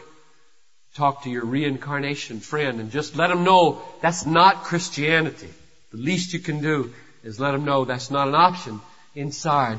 Talk 0.98 1.22
to 1.22 1.30
your 1.30 1.44
reincarnation 1.44 2.40
friend 2.40 2.80
and 2.80 2.90
just 2.90 3.14
let 3.14 3.28
them 3.28 3.44
know 3.44 3.80
that's 4.00 4.26
not 4.26 4.64
Christianity. 4.64 5.48
The 5.92 5.98
least 5.98 6.32
you 6.32 6.40
can 6.40 6.60
do 6.60 6.92
is 7.22 7.38
let 7.38 7.52
them 7.52 7.64
know 7.64 7.84
that's 7.84 8.10
not 8.10 8.26
an 8.26 8.34
option 8.34 8.80
inside 9.14 9.78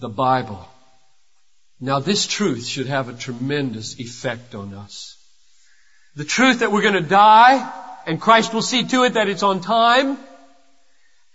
the 0.00 0.08
Bible. 0.08 0.66
Now 1.80 2.00
this 2.00 2.26
truth 2.26 2.66
should 2.66 2.88
have 2.88 3.08
a 3.08 3.12
tremendous 3.12 4.00
effect 4.00 4.56
on 4.56 4.74
us. 4.74 5.16
The 6.16 6.24
truth 6.24 6.58
that 6.58 6.72
we're 6.72 6.82
going 6.82 7.00
to 7.00 7.08
die, 7.08 7.72
and 8.04 8.20
Christ 8.20 8.52
will 8.52 8.60
see 8.60 8.82
to 8.82 9.04
it 9.04 9.14
that 9.14 9.28
it's 9.28 9.44
on 9.44 9.60
time, 9.60 10.18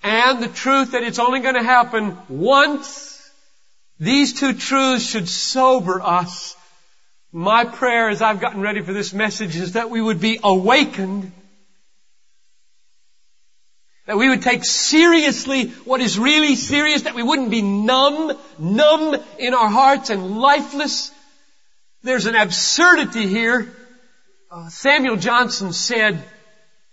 and 0.04 0.44
the 0.44 0.50
truth 0.50 0.92
that 0.92 1.04
it's 1.04 1.20
only 1.20 1.40
going 1.40 1.56
to 1.56 1.64
happen 1.64 2.18
once, 2.28 3.32
these 3.98 4.34
two 4.34 4.52
truths 4.52 5.10
should 5.10 5.30
sober 5.30 6.02
us. 6.02 6.57
My 7.31 7.65
prayer 7.65 8.10
as 8.10 8.22
I've 8.22 8.39
gotten 8.39 8.62
ready 8.62 8.81
for 8.81 8.93
this 8.93 9.13
message 9.13 9.55
is 9.55 9.74
that 9.74 9.90
we 9.90 10.01
would 10.01 10.20
be 10.20 10.40
awakened 10.44 11.31
that 14.05 14.16
we 14.16 14.29
would 14.29 14.42
take 14.42 14.63
seriously 14.63 15.68
what 15.83 16.00
is 16.00 16.18
really 16.18 16.55
serious, 16.55 17.01
that 17.01 17.13
we 17.13 17.24
wouldn't 17.24 17.51
be 17.51 17.61
numb, 17.61 18.31
numb 18.57 19.22
in 19.37 19.53
our 19.53 19.68
hearts 19.68 20.09
and 20.09 20.40
lifeless. 20.40 21.11
There's 22.03 22.25
an 22.25 22.35
absurdity 22.35 23.27
here 23.27 23.68
uh, 24.50 24.70
Samuel 24.70 25.18
Johnson 25.18 25.74
said 25.74 26.24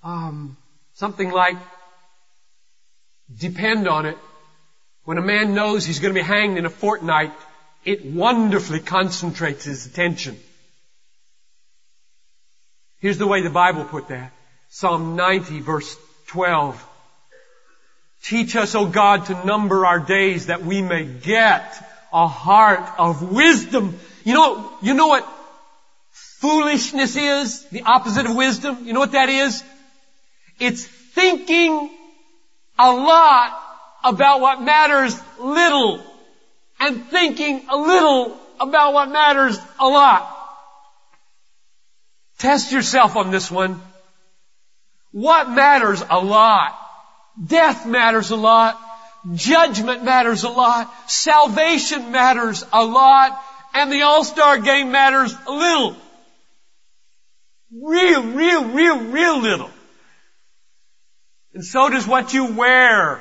um, 0.03 0.57
something 0.95 1.31
like, 1.31 1.57
depend 3.33 3.89
on 3.89 4.07
it. 4.07 4.19
When 5.05 5.19
a 5.19 5.23
man 5.23 5.55
knows 5.55 5.85
he's 5.85 6.01
going 6.01 6.13
to 6.13 6.21
be 6.21 6.27
hanged 6.27 6.59
in 6.59 6.67
a 6.67 6.71
fortnight, 6.71 7.33
it 7.85 8.05
wonderfully 8.05 8.81
concentrates 8.81 9.65
his 9.65 9.87
attention. 9.87 10.39
Here's 13.01 13.19
the 13.19 13.27
way 13.27 13.43
the 13.43 13.51
Bible 13.51 13.85
put 13.85 14.09
that. 14.09 14.33
Psalm 14.71 15.17
90 15.17 15.61
verse 15.61 15.97
12. 16.29 16.91
Teach 18.23 18.57
us, 18.57 18.75
O 18.75 18.87
God, 18.87 19.27
to 19.27 19.45
number 19.45 19.85
our 19.85 20.01
days 20.01 20.47
that 20.47 20.65
we 20.65 20.81
may 20.81 21.05
get 21.05 21.77
a 22.13 22.27
heart 22.27 22.81
of 22.99 23.31
wisdom. 23.33 23.99
You 24.25 24.33
know, 24.33 24.73
you 24.81 24.95
know 24.95 25.09
what 25.09 25.29
Foolishness 26.11 27.17
is 27.17 27.65
the 27.71 27.83
opposite 27.83 28.27
of 28.27 28.37
wisdom. 28.37 28.87
You 28.87 28.93
know 28.93 29.01
what 29.01 29.13
that 29.13 29.29
is? 29.29 29.65
It's 30.59 30.85
thinking 30.87 31.91
a 32.79 32.93
lot 32.93 33.61
about 34.05 34.41
what 34.41 34.63
matters 34.63 35.19
little 35.39 36.05
and 36.85 37.07
thinking 37.07 37.63
a 37.71 37.77
little 37.77 38.37
about 38.61 38.93
what 38.93 39.09
matters 39.09 39.59
a 39.81 39.87
lot. 39.87 40.31
Test 42.39 42.73
yourself 42.73 43.17
on 43.17 43.31
this 43.31 43.51
one. 43.51 43.81
What 45.13 45.49
matters 45.49 46.03
a 46.11 46.19
lot? 46.21 46.79
Death 47.43 47.87
matters 47.87 48.31
a 48.31 48.37
lot. 48.37 48.79
Judgment 49.35 50.05
matters 50.05 50.45
a 50.45 50.51
lot. 50.51 50.93
Salvation 51.11 52.13
matters 52.13 52.65
a 52.71 52.85
lot. 52.85 53.43
And 53.73 53.91
the 53.91 54.03
All-Star 54.03 54.59
game 54.59 54.93
matters 54.93 55.35
a 55.47 55.53
little. 55.53 55.97
Real, 57.73 58.23
real, 58.25 58.65
real, 58.67 58.99
real 58.99 59.41
little. 59.41 59.71
And 61.55 61.65
so 61.65 61.89
does 61.89 62.07
what 62.07 62.35
you 62.35 62.53
wear, 62.53 63.21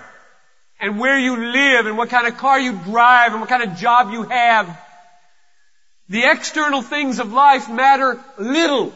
and 0.83 0.99
where 0.99 1.17
you 1.17 1.37
live, 1.37 1.85
and 1.85 1.97
what 1.97 2.09
kind 2.09 2.27
of 2.27 2.35
car 2.37 2.59
you 2.59 2.73
drive, 2.73 3.31
and 3.31 3.39
what 3.39 3.47
kind 3.47 3.63
of 3.63 3.77
job 3.77 4.11
you 4.11 4.23
have. 4.23 4.77
The 6.09 6.29
external 6.29 6.81
things 6.81 7.19
of 7.19 7.31
life 7.31 7.69
matter 7.69 8.19
little. 8.37 8.91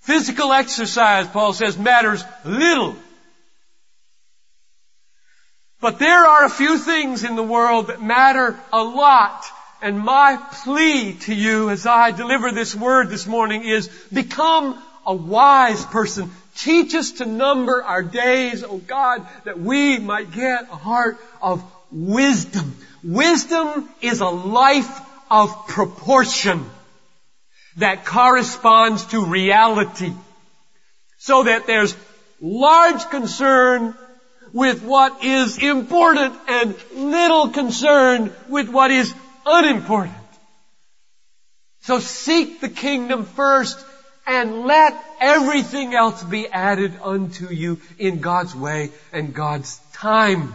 Physical 0.00 0.50
exercise, 0.54 1.28
Paul 1.28 1.52
says, 1.52 1.76
matters 1.76 2.24
little. 2.46 2.96
But 5.82 5.98
there 5.98 6.24
are 6.24 6.46
a 6.46 6.50
few 6.50 6.78
things 6.78 7.22
in 7.22 7.36
the 7.36 7.42
world 7.42 7.88
that 7.88 8.02
matter 8.02 8.58
a 8.72 8.82
lot. 8.82 9.44
And 9.82 9.98
my 9.98 10.38
plea 10.64 11.12
to 11.26 11.34
you 11.34 11.68
as 11.68 11.84
I 11.84 12.12
deliver 12.12 12.50
this 12.50 12.74
word 12.74 13.10
this 13.10 13.26
morning 13.26 13.62
is 13.64 13.88
become 14.10 14.82
a 15.06 15.14
wise 15.14 15.84
person. 15.84 16.30
Teach 16.60 16.94
us 16.94 17.12
to 17.12 17.26
number 17.26 17.82
our 17.82 18.02
days, 18.02 18.62
oh 18.64 18.78
God, 18.78 19.26
that 19.44 19.58
we 19.58 19.98
might 19.98 20.30
get 20.30 20.64
a 20.64 20.76
heart 20.76 21.18
of 21.40 21.64
wisdom. 21.90 22.76
Wisdom 23.02 23.88
is 24.02 24.20
a 24.20 24.28
life 24.28 25.00
of 25.30 25.68
proportion 25.68 26.66
that 27.78 28.04
corresponds 28.04 29.06
to 29.06 29.24
reality. 29.24 30.12
So 31.16 31.44
that 31.44 31.66
there's 31.66 31.96
large 32.42 33.08
concern 33.08 33.94
with 34.52 34.82
what 34.82 35.24
is 35.24 35.56
important 35.56 36.34
and 36.46 36.74
little 36.94 37.48
concern 37.48 38.34
with 38.48 38.68
what 38.68 38.90
is 38.90 39.14
unimportant. 39.46 40.14
So 41.82 42.00
seek 42.00 42.60
the 42.60 42.68
kingdom 42.68 43.24
first 43.24 43.78
and 44.26 44.64
let 44.64 44.94
everything 45.20 45.94
else 45.94 46.22
be 46.22 46.46
added 46.48 46.92
unto 47.02 47.48
you 47.48 47.80
in 47.98 48.20
God's 48.20 48.54
way 48.54 48.90
and 49.12 49.34
God's 49.34 49.78
time. 49.92 50.54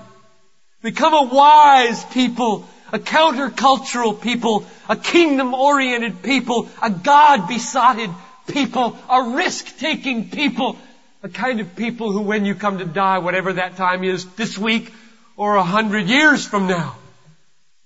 Become 0.81 1.13
a 1.13 1.33
wise 1.33 2.03
people, 2.05 2.67
a 2.93 2.99
countercultural 2.99 4.21
people, 4.21 4.65
a 4.87 4.95
kingdom 4.95 5.53
oriented 5.53 6.21
people, 6.21 6.69
a 6.81 6.89
God 6.89 7.47
besotted 7.47 8.09
people, 8.47 8.97
a 9.09 9.31
risk 9.35 9.77
taking 9.77 10.29
people, 10.29 10.77
a 11.23 11.29
kind 11.29 11.59
of 11.59 11.75
people 11.75 12.11
who 12.11 12.21
when 12.21 12.45
you 12.45 12.55
come 12.55 12.77
to 12.77 12.85
die, 12.85 13.17
whatever 13.17 13.53
that 13.53 13.77
time 13.77 14.03
is, 14.03 14.25
this 14.35 14.57
week 14.57 14.93
or 15.37 15.55
a 15.55 15.63
hundred 15.63 16.07
years 16.07 16.45
from 16.45 16.67
now, 16.67 16.95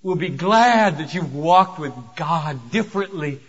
will 0.03 0.15
be 0.15 0.29
glad 0.29 0.97
that 0.99 1.13
you've 1.13 1.33
walked 1.33 1.79
with 1.79 1.93
God 2.15 2.71
differently 2.71 3.39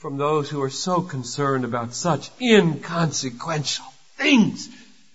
from 0.00 0.16
those 0.16 0.48
who 0.48 0.62
are 0.62 0.70
so 0.70 1.02
concerned 1.02 1.62
about 1.62 1.92
such 1.92 2.30
inconsequential 2.40 3.84
things. 4.16 4.66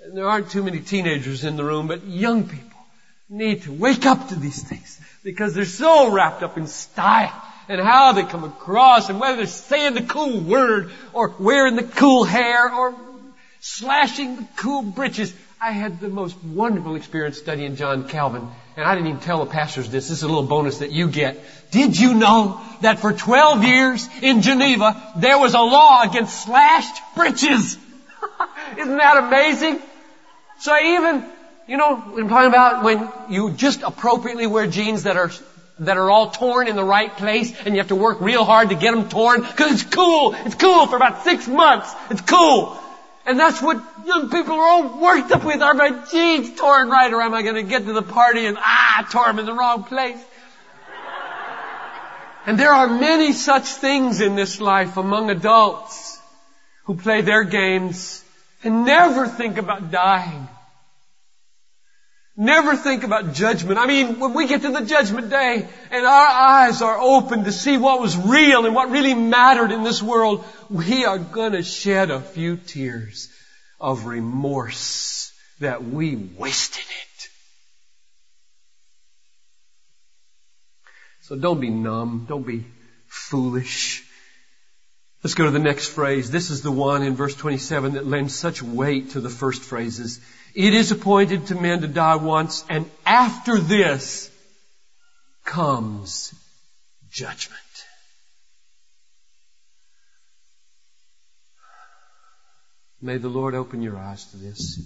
And 0.04 0.15
there 0.15 0.30
aren't 0.30 0.52
too 0.52 0.62
many 0.62 0.80
teenagers 0.80 1.43
in 1.43 1.58
the 1.58 1.63
room, 1.63 1.88
but 1.88 2.06
young 2.06 2.48
people 2.48 2.86
need 3.28 3.63
to 3.63 3.74
wake 3.74 4.06
up 4.06 4.30
to 4.30 4.36
these 4.36 4.62
things 4.62 5.00
because 5.24 5.56
they're 5.56 5.65
so 5.65 6.12
wrapped 6.12 6.43
up 6.43 6.56
in 6.56 6.67
style 6.67 7.34
and 7.67 7.82
how 7.82 8.12
they 8.12 8.26
come 8.26 8.43
across 8.43 9.10
and 9.10 9.19
whether 9.19 9.38
they're 9.38 9.48
saying 9.48 9.95
the 9.95 10.04
cool 10.04 10.39
word 10.39 10.91
or 11.13 11.34
wearing 11.39 11.76
the 11.76 11.84
cool 11.84 12.24
hair 12.24 12.71
or 12.71 12.93
slashing 13.62 14.36
the 14.36 14.48
cool 14.56 14.84
breeches. 14.84 15.34
I 15.60 15.71
had 15.71 16.00
the 16.00 16.10
most 16.10 16.38
wonderful 16.43 16.95
experience 16.95 17.39
studying 17.39 17.76
John 17.76 18.08
Calvin 18.08 18.48
and 18.77 18.85
I 18.85 18.95
didn't 18.95 19.07
even 19.07 19.21
tell 19.21 19.43
the 19.43 19.51
pastors 19.51 19.89
this. 19.89 20.07
This 20.07 20.17
is 20.17 20.23
a 20.23 20.27
little 20.27 20.43
bonus 20.43 20.79
that 20.79 20.91
you 20.91 21.07
get. 21.07 21.41
Did 21.71 21.97
you 21.97 22.13
know 22.13 22.61
that 22.81 22.99
for 22.99 23.13
12 23.13 23.63
years 23.63 24.07
in 24.21 24.41
Geneva 24.41 25.01
there 25.15 25.38
was 25.38 25.53
a 25.53 25.59
law 25.59 26.01
against 26.03 26.43
slashed 26.43 27.01
breeches? 27.15 27.77
Isn't 28.77 28.97
that 28.97 29.17
amazing? 29.17 29.81
So 30.59 30.77
even, 30.77 31.25
you 31.67 31.77
know, 31.77 32.01
I'm 32.17 32.27
talking 32.27 32.47
about 32.47 32.83
when 32.83 33.09
you 33.29 33.51
just 33.51 33.81
appropriately 33.81 34.47
wear 34.47 34.67
jeans 34.67 35.03
that 35.03 35.17
are 35.17 35.31
that 35.79 35.97
are 35.97 36.09
all 36.09 36.31
torn 36.31 36.69
in 36.69 36.77
the 36.77 36.83
right 36.83 37.17
place 37.17 37.53
and 37.65 37.75
you 37.75 37.81
have 37.81 37.89
to 37.89 37.95
work 37.95 38.21
real 38.21 38.45
hard 38.45 38.69
to 38.69 38.75
get 38.75 38.91
them 38.91 39.09
torn 39.09 39.41
because 39.41 39.73
it's 39.73 39.83
cool. 39.83 40.33
It's 40.33 40.55
cool 40.55 40.88
for 40.88 40.95
about 40.95 41.23
six 41.23 41.47
months. 41.47 41.93
It's 42.09 42.21
cool. 42.21 42.79
And 43.25 43.39
that's 43.39 43.61
what 43.61 43.81
young 44.05 44.29
people 44.29 44.53
are 44.53 44.67
all 44.67 45.01
worked 45.01 45.31
up 45.31 45.43
with. 45.43 45.61
Are 45.61 45.73
my 45.73 46.05
jeans 46.11 46.59
torn 46.59 46.89
right 46.89 47.11
or 47.11 47.21
am 47.21 47.33
I 47.33 47.41
going 47.41 47.55
to 47.55 47.63
get 47.63 47.85
to 47.85 47.93
the 47.93 48.03
party 48.03 48.45
and 48.45 48.57
ah, 48.59 48.99
I 48.99 49.11
tore 49.11 49.25
them 49.25 49.39
in 49.39 49.45
the 49.45 49.53
wrong 49.53 49.83
place? 49.83 50.23
And 52.45 52.59
there 52.59 52.71
are 52.71 52.88
many 52.88 53.33
such 53.33 53.65
things 53.65 54.21
in 54.21 54.35
this 54.35 54.61
life 54.61 54.97
among 54.97 55.31
adults 55.31 56.19
who 56.83 56.95
play 56.95 57.21
their 57.21 57.43
games 57.43 58.23
and 58.63 58.85
never 58.85 59.27
think 59.27 59.57
about 59.57 59.89
dying. 59.89 60.47
Never 62.38 62.75
think 62.75 63.03
about 63.03 63.33
judgment. 63.33 63.79
I 63.79 63.88
mean, 63.88 64.19
when 64.19 64.33
we 64.33 64.45
get 64.45 64.61
to 64.63 64.69
the 64.69 64.81
judgment 64.81 65.29
day 65.29 65.67
and 65.89 66.05
our 66.05 66.27
eyes 66.27 66.81
are 66.81 66.99
open 66.99 67.45
to 67.45 67.51
see 67.51 67.77
what 67.77 68.01
was 68.01 68.17
real 68.17 68.65
and 68.65 68.75
what 68.75 68.91
really 68.91 69.13
mattered 69.13 69.71
in 69.71 69.83
this 69.83 70.03
world, 70.03 70.43
we 70.69 71.06
are 71.06 71.19
gonna 71.19 71.63
shed 71.63 72.12
a 72.12 72.21
few 72.21 72.58
tears 72.58 73.30
of 73.80 74.06
remorse 74.06 75.32
that 75.60 75.84
we 75.84 76.15
wasted 76.15 76.84
it. 76.84 77.30
So 81.21 81.36
don't 81.36 81.60
be 81.60 81.69
numb. 81.69 82.25
Don't 82.30 82.45
be 82.45 82.65
foolish. 83.08 84.04
Let's 85.23 85.34
go 85.34 85.45
to 85.45 85.51
the 85.51 85.58
next 85.58 85.88
phrase. 85.88 86.30
This 86.30 86.51
is 86.51 86.62
the 86.62 86.71
one 86.71 87.01
in 87.01 87.15
verse 87.15 87.34
27 87.34 87.93
that 87.93 88.06
lends 88.06 88.36
such 88.36 88.62
weight 88.62 89.12
to 89.12 89.21
the 89.21 89.30
first 89.30 89.63
phrases. 89.63 90.19
It 90.54 90.75
is 90.75 90.91
appointed 90.91 91.47
to 91.47 91.56
men 91.56 91.82
to 91.82 91.88
die 91.88 92.17
once, 92.17 92.63
and 92.69 92.89
after 93.06 93.58
this 93.58 94.30
comes 95.43 96.32
judgment. 97.10 97.64
May 103.06 103.18
the 103.18 103.30
Lord 103.30 103.54
open 103.54 103.84
your 103.84 103.98
eyes 103.98 104.26
to 104.32 104.38
this. 104.38 104.82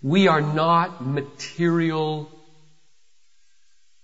We 0.00 0.28
are 0.28 0.40
not 0.40 1.04
material 1.04 2.30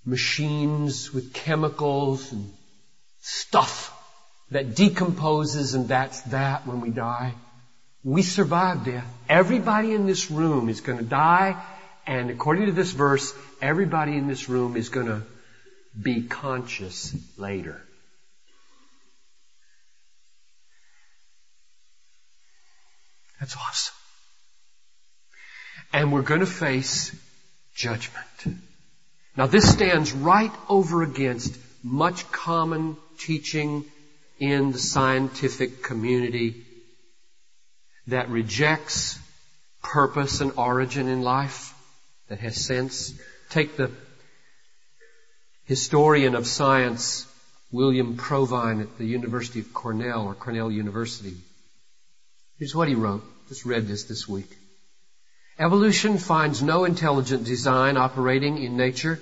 machines 0.04 1.14
with 1.14 1.32
chemicals 1.32 2.32
and 2.32 2.52
stuff 3.20 3.96
that 4.50 4.74
decomposes 4.74 5.74
and 5.74 5.86
that's 5.86 6.20
that 6.22 6.66
when 6.66 6.80
we 6.80 6.90
die. 6.90 7.34
We 8.02 8.22
survive 8.22 8.84
death. 8.84 9.06
Everybody 9.28 9.94
in 9.94 10.06
this 10.06 10.32
room 10.32 10.68
is 10.68 10.80
going 10.80 10.98
to 10.98 11.04
die 11.04 11.62
and 12.08 12.28
according 12.28 12.66
to 12.66 12.72
this 12.72 12.90
verse, 12.90 13.32
everybody 13.62 14.16
in 14.16 14.26
this 14.26 14.48
room 14.48 14.76
is 14.76 14.88
going 14.88 15.06
to 15.06 15.22
be 16.02 16.22
conscious 16.22 17.14
later. 17.36 17.83
That's 23.40 23.56
awesome. 23.56 23.94
And 25.92 26.12
we're 26.12 26.22
going 26.22 26.40
to 26.40 26.46
face 26.46 27.14
judgment. 27.74 28.58
Now 29.36 29.46
this 29.46 29.70
stands 29.70 30.12
right 30.12 30.52
over 30.68 31.02
against 31.02 31.58
much 31.82 32.30
common 32.30 32.96
teaching 33.18 33.84
in 34.38 34.72
the 34.72 34.78
scientific 34.78 35.82
community 35.82 36.64
that 38.06 38.28
rejects 38.28 39.18
purpose 39.82 40.40
and 40.40 40.52
origin 40.56 41.08
in 41.08 41.22
life, 41.22 41.74
that 42.28 42.40
has 42.40 42.56
sense. 42.56 43.14
Take 43.50 43.76
the 43.76 43.90
historian 45.64 46.34
of 46.34 46.46
science, 46.46 47.26
William 47.70 48.16
Provine 48.16 48.80
at 48.80 48.98
the 48.98 49.04
University 49.04 49.60
of 49.60 49.72
Cornell 49.72 50.26
or 50.26 50.34
Cornell 50.34 50.70
University. 50.70 51.36
Here's 52.58 52.74
what 52.74 52.88
he 52.88 52.94
wrote. 52.94 53.24
Just 53.48 53.64
read 53.64 53.86
this 53.86 54.04
this 54.04 54.28
week. 54.28 54.50
Evolution 55.58 56.18
finds 56.18 56.62
no 56.62 56.84
intelligent 56.84 57.44
design 57.44 57.96
operating 57.96 58.58
in 58.58 58.76
nature 58.76 59.20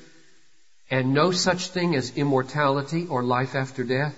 and 0.90 1.14
no 1.14 1.30
such 1.30 1.68
thing 1.68 1.94
as 1.94 2.16
immortality 2.16 3.06
or 3.08 3.22
life 3.22 3.54
after 3.54 3.84
death. 3.84 4.14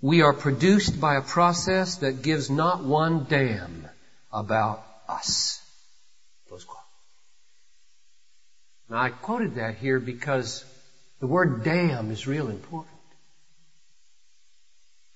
We 0.00 0.22
are 0.22 0.32
produced 0.32 1.00
by 1.00 1.16
a 1.16 1.22
process 1.22 1.96
that 1.96 2.22
gives 2.22 2.50
not 2.50 2.84
one 2.84 3.26
damn 3.28 3.88
about 4.32 4.84
us. 5.08 5.60
Close 6.48 6.64
quote. 6.64 6.82
Now 8.88 8.98
I 8.98 9.10
quoted 9.10 9.56
that 9.56 9.76
here 9.76 9.98
because 9.98 10.64
the 11.20 11.26
word 11.26 11.64
damn 11.64 12.10
is 12.10 12.26
real 12.26 12.48
important. 12.48 12.94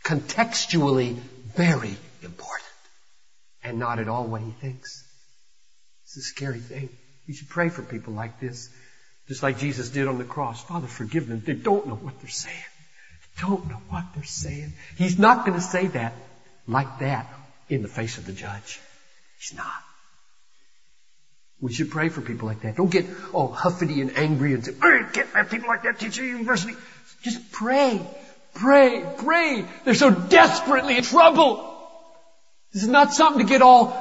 Contextually 0.05 1.14
very 1.57 1.96
important. 2.24 2.68
And 3.64 3.78
not 3.78 3.98
at 3.98 4.08
all 4.08 4.26
what 4.26 4.40
he 4.40 4.50
thinks. 4.50 5.04
It's 6.04 6.16
a 6.16 6.20
scary 6.20 6.61
thing. 6.61 6.88
You 7.26 7.35
should 7.35 7.48
pray 7.48 7.68
for 7.68 7.82
people 7.82 8.12
like 8.12 8.40
this. 8.40 8.68
Just 9.28 9.42
like 9.42 9.58
Jesus 9.58 9.88
did 9.88 10.08
on 10.08 10.18
the 10.18 10.24
cross. 10.24 10.62
Father, 10.62 10.88
forgive 10.88 11.28
them. 11.28 11.42
They 11.44 11.54
don't 11.54 11.87
know 11.87 11.94
what 11.94 12.20
they're 12.20 12.28
saying 12.28 12.64
They 13.37 13.42
don't 13.42 13.68
know 13.68 13.80
what 13.88 14.04
they're 14.14 14.24
saying. 14.24 14.72
He's 14.96 15.18
not 15.18 15.46
going 15.46 15.58
to 15.58 15.64
say 15.64 15.87
that 15.88 16.12
like 16.66 16.98
that 16.98 17.32
in 17.68 17.82
the 17.82 17.88
face 17.88 18.18
of 18.18 18.26
the 18.26 18.32
judge. 18.32 18.80
He's 19.38 19.56
not. 19.56 19.82
We 21.61 21.72
should 21.72 21.90
pray 21.90 22.08
for 22.08 22.20
people 22.20 22.48
like 22.48 22.62
that. 22.62 22.76
Don't 22.76 22.90
get 22.90 23.06
all 23.32 23.52
huffy 23.52 24.00
and 24.00 24.18
angry 24.18 24.52
and 24.52 24.64
say, 24.64 24.74
I 24.82 25.04
can't 25.12 25.28
have 25.28 25.48
people 25.48 25.68
like 25.68 25.85
that 25.85 26.00
teaching 26.00 26.26
university. 26.26 26.74
Just 27.22 27.52
pray, 27.52 28.04
pray, 28.54 29.04
pray. 29.18 29.64
They're 29.85 29.94
so 29.94 30.11
desperately 30.11 30.96
in 30.96 31.04
trouble. 31.04 31.71
This 32.72 32.82
is 32.82 32.88
not 32.88 33.12
something 33.12 33.46
to 33.46 33.48
get 33.48 33.62
all 33.62 33.92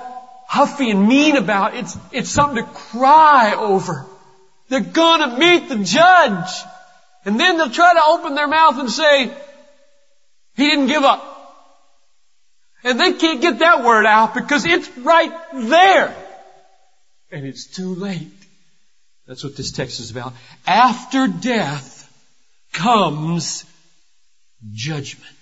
huffy 0.48 0.92
and 0.92 1.08
mean 1.08 1.38
about. 1.38 1.76
It's, 1.76 1.98
it's 2.12 2.30
something 2.30 2.64
to 2.64 2.72
cry 2.72 3.54
over. 3.56 4.06
They're 4.70 4.80
gonna 4.80 5.38
meet 5.38 5.70
the 5.70 5.78
judge. 5.78 6.50
And 7.26 7.40
then 7.40 7.58
they'll 7.58 7.70
try 7.70 7.94
to 7.94 8.04
open 8.04 8.36
their 8.36 8.48
mouth 8.48 8.80
and 8.80 8.90
say, 8.90 9.32
He 10.56 10.70
didn't 10.70 10.88
give 10.88 11.04
up. 11.04 11.28
And 12.84 13.00
they 13.00 13.14
can't 13.14 13.42
get 13.42 13.60
that 13.60 13.84
word 13.84 14.06
out 14.06 14.34
because 14.34 14.66
it's 14.66 14.90
right 14.98 15.32
there. 15.54 16.16
And 17.32 17.46
it's 17.46 17.68
too 17.68 17.94
late. 17.94 18.32
That's 19.28 19.44
what 19.44 19.56
this 19.56 19.72
text 19.72 20.00
is 20.00 20.10
about. 20.12 20.34
After 20.66 21.28
death 21.28 21.98
comes 22.74 23.66
judgment. 24.74 25.36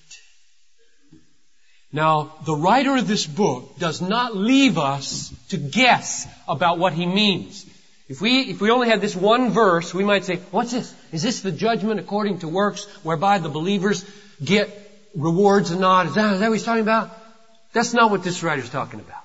Now, 1.92 2.34
the 2.46 2.56
writer 2.56 2.98
of 2.98 3.08
this 3.08 3.26
book 3.26 3.80
does 3.80 4.02
not 4.02 4.36
leave 4.36 4.78
us 4.78 5.34
to 5.50 5.58
guess 5.58 6.28
about 6.48 6.78
what 6.78 6.94
he 6.94 7.06
means. 7.06 7.66
If 8.08 8.22
we, 8.22 8.42
if 8.42 8.62
we 8.62 8.72
only 8.72 8.90
had 8.90 9.02
this 9.02 9.16
one 9.16 9.52
verse, 9.52 9.94
we 9.94 10.04
might 10.04 10.26
say, 10.26 10.38
what's 10.52 10.72
this? 10.72 10.94
Is 11.12 11.24
this 11.24 11.42
the 11.42 11.52
judgment 11.52 12.00
according 12.00 12.40
to 12.40 12.48
works 12.48 12.86
whereby 13.04 13.40
the 13.40 13.50
believers 13.50 14.06
get 14.44 14.70
rewards 15.16 15.72
and 15.72 15.82
not? 15.82 16.08
Is 16.08 16.16
that, 16.16 16.34
is 16.34 16.40
that 16.40 16.50
what 16.50 16.58
he's 16.58 16.66
talking 16.66 16.82
about? 16.82 17.12
That's 17.74 17.94
not 17.94 18.12
what 18.12 18.24
this 18.24 18.42
writer's 18.44 18.70
talking 18.70 19.00
about. 19.00 19.24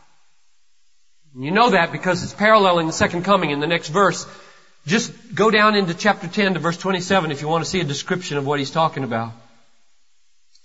You 1.36 1.50
know 1.50 1.70
that 1.70 1.92
because 1.92 2.22
it's 2.22 2.34
paralleling 2.34 2.86
the 2.86 2.92
second 2.92 3.24
coming 3.24 3.50
in 3.50 3.60
the 3.60 3.66
next 3.66 3.88
verse. 3.88 4.26
Just 4.86 5.12
go 5.34 5.50
down 5.50 5.74
into 5.74 5.94
chapter 5.94 6.28
10 6.28 6.54
to 6.54 6.60
verse 6.60 6.76
27 6.76 7.30
if 7.30 7.40
you 7.40 7.48
want 7.48 7.64
to 7.64 7.70
see 7.70 7.80
a 7.80 7.84
description 7.84 8.36
of 8.36 8.46
what 8.46 8.58
he's 8.58 8.70
talking 8.70 9.02
about. 9.02 9.32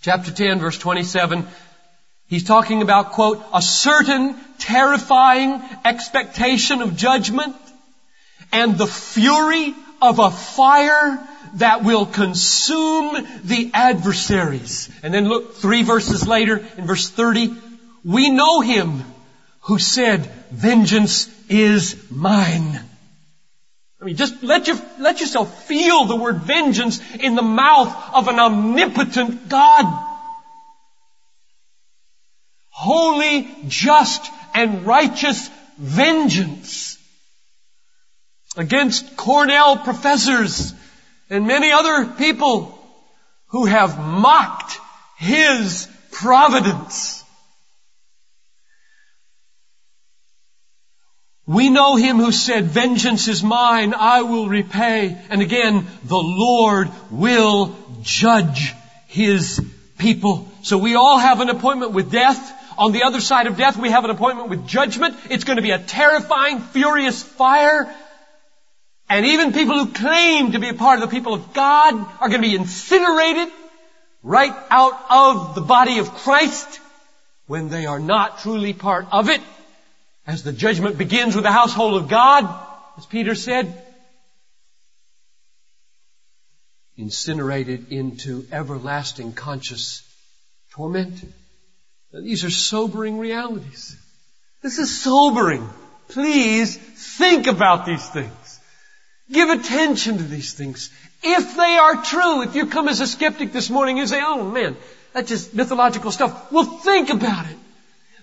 Chapter 0.02 0.32
10 0.32 0.60
verse 0.60 0.78
27, 0.78 1.48
he's 2.30 2.44
talking 2.44 2.82
about, 2.82 3.12
quote, 3.12 3.44
a 3.54 3.62
certain 3.62 4.36
terrifying 4.60 5.62
expectation 5.84 6.82
of 6.82 6.96
judgment 6.96 7.56
and 8.52 8.78
the 8.78 8.88
fury 8.88 9.74
of 10.02 10.20
a 10.20 10.32
fire 10.32 11.20
that 11.56 11.84
will 11.84 12.06
consume 12.06 13.28
the 13.44 13.72
adversaries. 13.74 14.89
And 15.04 15.13
then 15.13 15.28
look 15.28 15.56
three 15.56 15.84
verses 15.84 16.28
later 16.28 16.65
in 16.78 16.86
verse 16.86 17.10
30. 17.10 17.56
We 18.06 18.30
know 18.30 18.62
him 18.62 19.04
who 19.62 19.80
said, 19.80 20.26
vengeance 20.52 21.30
is 21.50 22.10
mine. 22.10 22.80
I 24.02 24.06
mean, 24.06 24.15
just 24.15 24.42
let, 24.42 24.68
your, 24.68 24.78
let 25.00 25.20
yourself 25.20 25.65
feel 25.65 26.06
the 26.06 26.15
word 26.15 26.38
vengeance 26.38 27.02
in 27.15 27.36
the 27.36 27.42
mouth 27.42 27.94
of 28.13 28.30
an 28.30 28.39
omnipotent 28.39 29.50
God. 29.50 30.09
Holy, 32.82 33.46
just, 33.68 34.32
and 34.54 34.86
righteous 34.86 35.50
vengeance 35.78 36.98
against 38.56 39.18
Cornell 39.18 39.76
professors 39.76 40.74
and 41.30 41.46
many 41.46 41.74
other 41.74 42.06
people 42.06 42.74
who 43.48 43.65
have 43.65 44.00
mocked 44.00 44.78
His 45.18 45.89
providence. 46.12 47.22
We 51.46 51.70
know 51.70 51.98
him 51.98 52.18
who 52.18 52.32
said, 52.32 52.65
vengeance 52.65 53.28
is 53.28 53.44
mine, 53.44 53.94
I 53.96 54.22
will 54.22 54.48
repay. 54.48 55.18
And 55.30 55.42
again, 55.42 55.86
the 56.04 56.15
Lord 56.15 56.89
will 57.12 57.76
judge 58.04 58.74
his 59.08 59.60
people. 59.98 60.48
So 60.62 60.78
we 60.78 60.96
all 60.96 61.18
have 61.18 61.42
an 61.42 61.50
appointment 61.50 61.92
with 61.92 62.12
death. 62.12 62.56
On 62.80 62.94
the 62.94 63.04
other 63.04 63.20
side 63.20 63.48
of 63.48 63.58
death, 63.58 63.76
we 63.76 63.89
have 63.89 64.06
an 64.06 64.10
appointment 64.10 64.48
with 64.48 64.65
judgment. 64.65 65.18
It's 65.30 65.44
going 65.44 65.58
to 65.58 65.62
be 65.62 65.72
a 65.72 65.80
terrifying, 65.80 66.62
furious 66.62 67.22
fire. 67.22 67.94
And 69.10 69.26
even 69.26 69.52
people 69.52 69.78
who 69.78 69.92
claim 69.92 70.54
to 70.54 70.60
be 70.60 70.70
a 70.70 70.74
part 70.74 71.02
of 71.02 71.10
the 71.10 71.13
people 71.13 71.34
of 71.34 71.54
God 71.54 71.94
are 72.22 72.30
going 72.30 72.42
to 72.42 72.48
be 72.48 72.56
incinerated 72.56 73.50
right 74.24 74.54
out 74.70 74.94
of 75.10 75.56
the 75.56 75.62
body 75.62 76.00
of 76.00 76.10
Christ 76.13 76.80
when 77.48 77.68
they 77.68 77.86
are 77.86 78.00
not 78.00 78.39
truly 78.39 78.72
part 78.72 79.08
of 79.12 79.28
it. 79.28 79.42
As 80.26 80.44
the 80.44 80.54
judgment 80.54 80.98
begins 80.98 81.36
with 81.36 81.44
the 81.44 81.52
household 81.52 82.02
of 82.02 82.08
God, 82.08 82.46
as 82.98 83.06
Peter 83.08 83.36
said, 83.36 83.84
incinerated 86.96 87.92
into 87.92 88.48
everlasting 88.54 89.34
conscious 89.34 90.02
torment. 90.72 91.26
These 92.13 92.43
are 92.43 92.50
sobering 92.50 93.19
realities. 93.19 93.95
This 94.62 94.80
is 94.80 95.02
sobering. 95.02 95.67
Please 96.10 96.76
think 96.76 97.48
about 97.48 97.86
these 97.86 98.08
things. 98.10 98.60
Give 99.32 99.50
attention 99.50 100.17
to 100.17 100.24
these 100.24 100.54
things. 100.54 100.89
If 101.22 101.56
they 101.56 101.78
are 101.78 102.04
true, 102.04 102.41
if 102.41 102.56
you 102.56 102.65
come 102.65 102.88
as 102.88 103.00
a 103.00 103.08
skeptic 103.08 103.52
this 103.52 103.69
morning 103.69 104.00
and 104.00 104.10
say, 104.10 104.22
oh 104.22 104.43
man, 104.43 104.76
that's 105.13 105.30
just 105.30 105.54
mythological 105.54 106.12
stuff, 106.12 106.52
well 106.52 106.65
think 106.65 107.10
about 107.10 107.45
it. 107.45 107.58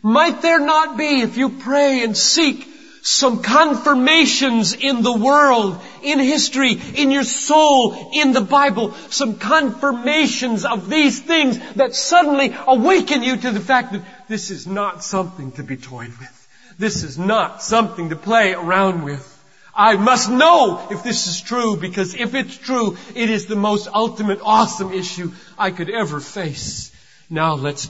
Might 0.02 0.42
there 0.42 0.60
not 0.60 0.96
be, 0.96 1.20
if 1.20 1.36
you 1.36 1.48
pray 1.48 2.02
and 2.02 2.16
seek, 2.16 2.66
some 3.06 3.40
confirmations 3.40 4.74
in 4.74 5.02
the 5.02 5.12
world, 5.12 5.80
in 6.02 6.18
history, 6.18 6.72
in 6.72 7.12
your 7.12 7.22
soul, 7.22 8.10
in 8.12 8.32
the 8.32 8.40
Bible, 8.40 8.94
some 9.10 9.38
confirmations 9.38 10.64
of 10.64 10.90
these 10.90 11.20
things 11.20 11.58
that 11.76 11.94
suddenly 11.94 12.54
awaken 12.66 13.22
you 13.22 13.36
to 13.36 13.50
the 13.52 13.60
fact 13.60 13.92
that 13.92 14.02
this 14.28 14.50
is 14.50 14.66
not 14.66 15.04
something 15.04 15.52
to 15.52 15.62
be 15.62 15.76
toyed 15.76 16.12
with. 16.18 16.48
This 16.78 17.04
is 17.04 17.16
not 17.16 17.62
something 17.62 18.10
to 18.10 18.16
play 18.16 18.54
around 18.54 19.04
with. 19.04 19.32
I 19.72 19.94
must 19.96 20.28
know 20.28 20.88
if 20.90 21.04
this 21.04 21.28
is 21.28 21.40
true 21.40 21.76
because 21.76 22.14
if 22.14 22.34
it's 22.34 22.56
true, 22.56 22.96
it 23.14 23.30
is 23.30 23.46
the 23.46 23.54
most 23.54 23.86
ultimate 23.86 24.40
awesome 24.42 24.92
issue 24.92 25.32
I 25.56 25.70
could 25.70 25.90
ever 25.90 26.18
face. 26.18 26.90
Now 27.30 27.54
let's 27.54 27.88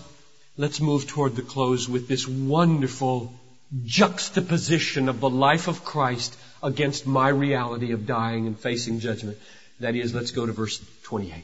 Let's 0.59 0.81
move 0.81 1.07
toward 1.07 1.37
the 1.37 1.43
close 1.43 1.87
with 1.87 2.09
this 2.09 2.27
wonderful 2.27 3.31
juxtaposition 3.85 5.09
of 5.09 5.21
the 5.21 5.31
life 5.31 5.69
of 5.69 5.85
Christ 5.85 6.37
against 6.63 7.07
my 7.07 7.29
reality 7.29 7.93
of 7.93 8.07
dying 8.07 8.47
and 8.47 8.59
facing 8.59 9.01
judgment. 9.01 9.39
That 9.81 9.95
is, 9.95 10.15
let's 10.15 10.31
go 10.31 10.47
to 10.47 10.53
verse 10.53 10.85
28. 11.05 11.35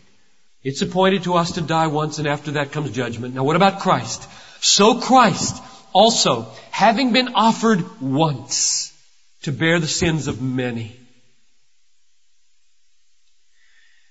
It's 0.63 0.83
appointed 0.83 1.25
to 1.25 1.35
us 1.35 1.53
to 1.53 1.61
die 1.61 1.89
once 1.89 2.19
and 2.19 2.29
after 2.29 2.53
that 2.53 2.73
comes 2.73 2.93
judgment. 2.93 3.35
Now 3.35 3.45
what 3.45 3.57
about 3.57 3.81
Christ? 3.81 4.29
So 4.61 5.01
Christ 5.01 5.61
also, 5.93 6.47
having 6.71 7.13
been 7.13 7.35
offered 7.35 8.01
once 8.01 8.93
to 9.43 9.53
bear 9.53 9.79
the 9.79 9.89
sins 9.89 10.29
of 10.29 10.41
many, 10.41 10.97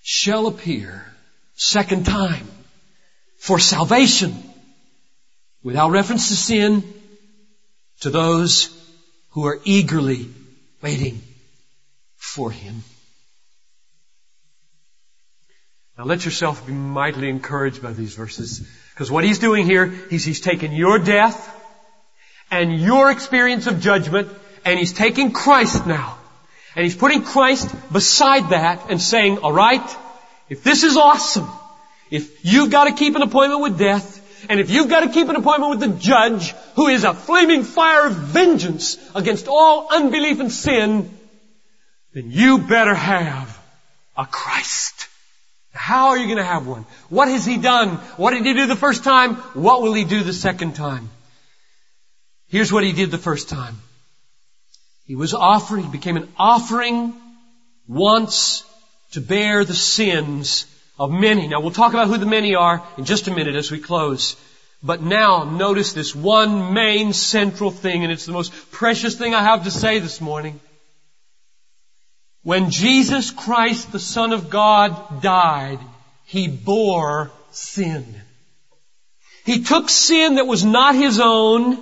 shall 0.03 0.47
appear 0.47 1.05
second 1.55 2.05
time 2.05 2.47
for 3.37 3.59
salvation 3.59 4.35
without 5.63 5.91
reference 5.91 6.29
to 6.29 6.35
sin, 6.35 6.83
to 8.01 8.09
those 8.09 8.77
who 9.31 9.45
are 9.45 9.59
eagerly 9.63 10.29
waiting 10.81 11.21
for 12.17 12.51
Him. 12.51 12.83
Now 15.97 16.05
let 16.05 16.25
yourself 16.25 16.65
be 16.65 16.73
mightily 16.73 17.29
encouraged 17.29 17.81
by 17.81 17.93
these 17.93 18.15
verses. 18.15 18.67
Because 18.93 19.11
what 19.11 19.23
He's 19.23 19.39
doing 19.39 19.65
here 19.65 19.93
is 20.09 20.25
He's 20.25 20.41
taken 20.41 20.71
your 20.71 20.99
death 20.99 21.57
and 22.49 22.79
your 22.79 23.11
experience 23.11 23.67
of 23.67 23.81
judgment 23.81 24.29
and 24.65 24.79
He's 24.79 24.93
taking 24.93 25.31
Christ 25.31 25.85
now. 25.85 26.17
And 26.75 26.83
He's 26.83 26.95
putting 26.95 27.23
Christ 27.23 27.69
beside 27.91 28.49
that 28.49 28.89
and 28.89 29.01
saying, 29.01 29.39
alright, 29.39 29.97
if 30.49 30.63
this 30.63 30.83
is 30.83 30.97
awesome, 30.97 31.47
if 32.09 32.43
you've 32.43 32.71
got 32.71 32.85
to 32.85 32.93
keep 32.93 33.15
an 33.15 33.21
appointment 33.21 33.61
with 33.61 33.77
death, 33.77 34.20
and 34.49 34.59
if 34.59 34.69
you've 34.69 34.89
got 34.89 35.01
to 35.01 35.09
keep 35.09 35.29
an 35.29 35.35
appointment 35.35 35.71
with 35.71 35.79
the 35.79 35.99
judge, 35.99 36.51
who 36.75 36.87
is 36.87 37.03
a 37.03 37.13
flaming 37.13 37.63
fire 37.63 38.07
of 38.07 38.13
vengeance 38.13 38.97
against 39.15 39.47
all 39.47 39.87
unbelief 39.91 40.39
and 40.39 40.51
sin, 40.51 41.09
then 42.13 42.31
you 42.31 42.57
better 42.59 42.93
have 42.93 43.57
a 44.17 44.25
Christ. 44.25 45.07
How 45.73 46.09
are 46.09 46.17
you 46.17 46.25
going 46.25 46.37
to 46.37 46.43
have 46.43 46.67
one? 46.67 46.85
What 47.09 47.29
has 47.29 47.45
He 47.45 47.57
done? 47.57 47.95
What 48.17 48.31
did 48.31 48.45
He 48.45 48.53
do 48.53 48.67
the 48.67 48.75
first 48.75 49.03
time? 49.03 49.35
What 49.53 49.81
will 49.81 49.93
He 49.93 50.03
do 50.03 50.23
the 50.23 50.33
second 50.33 50.75
time? 50.75 51.09
Here's 52.47 52.71
what 52.71 52.83
He 52.83 52.91
did 52.91 53.11
the 53.11 53.17
first 53.17 53.49
time. 53.49 53.77
He 55.05 55.15
was 55.15 55.33
offering, 55.33 55.85
He 55.85 55.91
became 55.91 56.17
an 56.17 56.27
offering 56.37 57.13
once 57.87 58.63
to 59.11 59.21
bear 59.21 59.63
the 59.63 59.73
sins 59.73 60.65
of 61.01 61.09
many. 61.09 61.47
Now 61.47 61.61
we'll 61.61 61.71
talk 61.71 61.93
about 61.93 62.09
who 62.09 62.17
the 62.17 62.27
many 62.27 62.53
are 62.53 62.83
in 62.95 63.05
just 63.05 63.27
a 63.27 63.31
minute 63.31 63.55
as 63.55 63.71
we 63.71 63.79
close. 63.79 64.35
But 64.83 65.01
now 65.01 65.43
notice 65.43 65.93
this 65.93 66.15
one 66.15 66.75
main 66.75 67.13
central 67.13 67.71
thing, 67.71 68.03
and 68.03 68.13
it's 68.13 68.27
the 68.27 68.33
most 68.33 68.53
precious 68.71 69.15
thing 69.15 69.33
I 69.33 69.41
have 69.41 69.63
to 69.63 69.71
say 69.71 69.97
this 69.97 70.21
morning. 70.21 70.59
When 72.43 72.69
Jesus 72.69 73.31
Christ, 73.31 73.91
the 73.91 73.99
Son 73.99 74.31
of 74.31 74.51
God, 74.51 75.23
died, 75.23 75.79
He 76.25 76.47
bore 76.47 77.31
sin. 77.49 78.05
He 79.43 79.63
took 79.63 79.89
sin 79.89 80.35
that 80.35 80.45
was 80.45 80.63
not 80.63 80.93
His 80.93 81.19
own, 81.19 81.79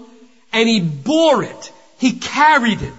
and 0.53 0.69
He 0.69 0.79
bore 0.79 1.43
it. 1.43 1.73
He 1.97 2.13
carried 2.13 2.81
it. 2.81 2.93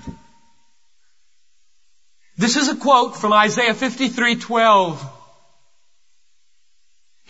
This 2.37 2.57
is 2.57 2.69
a 2.69 2.77
quote 2.77 3.17
from 3.17 3.33
Isaiah 3.33 3.73
53, 3.73 4.37
12. 4.37 5.10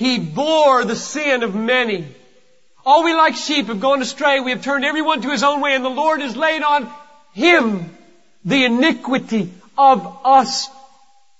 He 0.00 0.18
bore 0.18 0.82
the 0.86 0.96
sin 0.96 1.42
of 1.42 1.54
many. 1.54 2.08
All 2.86 3.04
we 3.04 3.12
like 3.12 3.36
sheep 3.36 3.66
have 3.66 3.80
gone 3.80 4.00
astray. 4.00 4.40
We 4.40 4.52
have 4.52 4.64
turned 4.64 4.82
everyone 4.82 5.20
to 5.20 5.30
his 5.30 5.42
own 5.42 5.60
way 5.60 5.74
and 5.74 5.84
the 5.84 5.90
Lord 5.90 6.22
has 6.22 6.34
laid 6.34 6.62
on 6.62 6.90
him 7.34 7.94
the 8.42 8.64
iniquity 8.64 9.52
of 9.76 10.16
us 10.24 10.70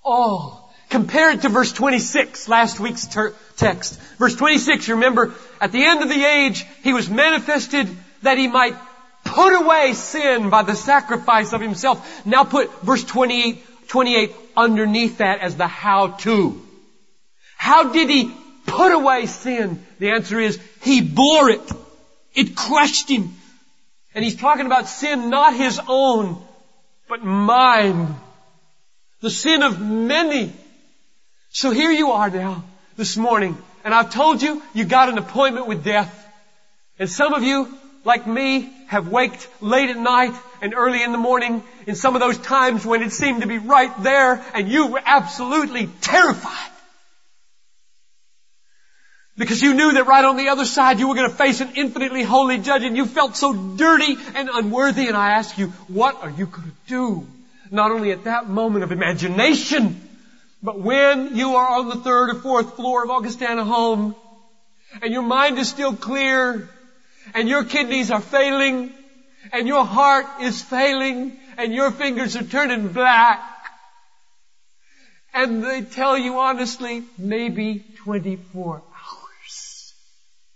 all. 0.03 0.71
Compare 0.91 1.31
it 1.31 1.41
to 1.41 1.49
verse 1.49 1.71
26, 1.73 2.47
last 2.49 2.79
week's 2.79 3.07
ter- 3.07 3.33
text. 3.57 3.99
Verse 4.19 4.35
26, 4.35 4.87
you 4.87 4.93
remember, 4.93 5.33
at 5.59 5.71
the 5.71 5.83
end 5.83 6.03
of 6.03 6.09
the 6.09 6.23
age, 6.23 6.63
he 6.83 6.93
was 6.93 7.09
manifested 7.09 7.89
that 8.21 8.37
he 8.37 8.47
might 8.47 8.75
put 9.23 9.59
away 9.59 9.93
sin 9.93 10.51
by 10.51 10.61
the 10.61 10.75
sacrifice 10.75 11.51
of 11.53 11.61
himself. 11.61 12.27
Now 12.27 12.43
put 12.43 12.83
verse 12.83 13.03
28, 13.03 13.87
28 13.87 14.35
underneath 14.55 15.17
that 15.17 15.39
as 15.39 15.57
the 15.57 15.65
how 15.65 16.09
to. 16.09 16.61
How 17.57 17.91
did 17.91 18.07
he 18.07 18.31
put 18.65 18.91
away 18.91 19.25
sin? 19.25 19.83
The 19.99 20.11
answer 20.11 20.39
is, 20.39 20.59
He 20.81 21.01
bore 21.01 21.49
it. 21.49 21.71
It 22.33 22.55
crushed 22.55 23.09
Him. 23.09 23.33
And 24.13 24.23
He's 24.23 24.35
talking 24.35 24.65
about 24.65 24.87
sin 24.87 25.29
not 25.29 25.55
His 25.55 25.79
own, 25.87 26.41
but 27.07 27.23
mine. 27.23 28.15
The 29.21 29.29
sin 29.29 29.63
of 29.63 29.79
many. 29.79 30.53
So 31.49 31.71
here 31.71 31.91
you 31.91 32.11
are 32.11 32.29
now, 32.29 32.63
this 32.95 33.17
morning, 33.17 33.57
and 33.83 33.93
I've 33.93 34.13
told 34.13 34.41
you, 34.41 34.61
you 34.73 34.85
got 34.85 35.09
an 35.09 35.17
appointment 35.17 35.67
with 35.67 35.83
death. 35.83 36.17
And 36.97 37.09
some 37.09 37.33
of 37.33 37.43
you, 37.43 37.67
like 38.05 38.25
me, 38.25 38.71
have 38.87 39.07
waked 39.07 39.47
late 39.61 39.89
at 39.89 39.97
night 39.97 40.33
and 40.61 40.73
early 40.73 41.03
in 41.03 41.11
the 41.11 41.17
morning 41.17 41.63
in 41.87 41.95
some 41.95 42.15
of 42.15 42.21
those 42.21 42.37
times 42.37 42.85
when 42.85 43.01
it 43.01 43.11
seemed 43.11 43.41
to 43.41 43.47
be 43.47 43.57
right 43.57 43.91
there 44.03 44.43
and 44.53 44.69
you 44.69 44.87
were 44.87 45.01
absolutely 45.03 45.87
terrified. 46.01 46.70
Because 49.41 49.59
you 49.59 49.73
knew 49.73 49.93
that 49.93 50.05
right 50.05 50.23
on 50.23 50.37
the 50.37 50.49
other 50.49 50.65
side 50.65 50.99
you 50.99 51.07
were 51.07 51.15
going 51.15 51.27
to 51.27 51.35
face 51.35 51.61
an 51.61 51.71
infinitely 51.73 52.21
holy 52.21 52.59
judge 52.59 52.83
and 52.83 52.95
you 52.95 53.07
felt 53.07 53.35
so 53.35 53.51
dirty 53.75 54.15
and 54.35 54.49
unworthy 54.53 55.07
and 55.07 55.17
I 55.17 55.31
ask 55.31 55.57
you, 55.57 55.69
what 55.87 56.21
are 56.21 56.29
you 56.29 56.45
going 56.45 56.69
to 56.69 56.77
do? 56.87 57.27
Not 57.71 57.89
only 57.89 58.11
at 58.11 58.25
that 58.25 58.47
moment 58.47 58.83
of 58.83 58.91
imagination, 58.91 59.99
but 60.61 60.79
when 60.79 61.35
you 61.35 61.55
are 61.55 61.79
on 61.79 61.89
the 61.89 61.95
third 61.95 62.29
or 62.29 62.35
fourth 62.35 62.75
floor 62.75 63.03
of 63.03 63.09
Augustana 63.09 63.65
home 63.65 64.15
and 65.01 65.11
your 65.11 65.23
mind 65.23 65.57
is 65.57 65.67
still 65.69 65.95
clear 65.95 66.69
and 67.33 67.49
your 67.49 67.63
kidneys 67.63 68.11
are 68.11 68.21
failing 68.21 68.93
and 69.51 69.67
your 69.67 69.83
heart 69.83 70.27
is 70.39 70.61
failing 70.61 71.35
and 71.57 71.73
your 71.73 71.89
fingers 71.89 72.35
are 72.35 72.43
turning 72.43 72.89
black 72.89 73.41
and 75.33 75.63
they 75.63 75.81
tell 75.81 76.15
you 76.15 76.37
honestly, 76.37 77.01
maybe 77.17 77.83
24 78.03 78.75
hours 78.75 78.90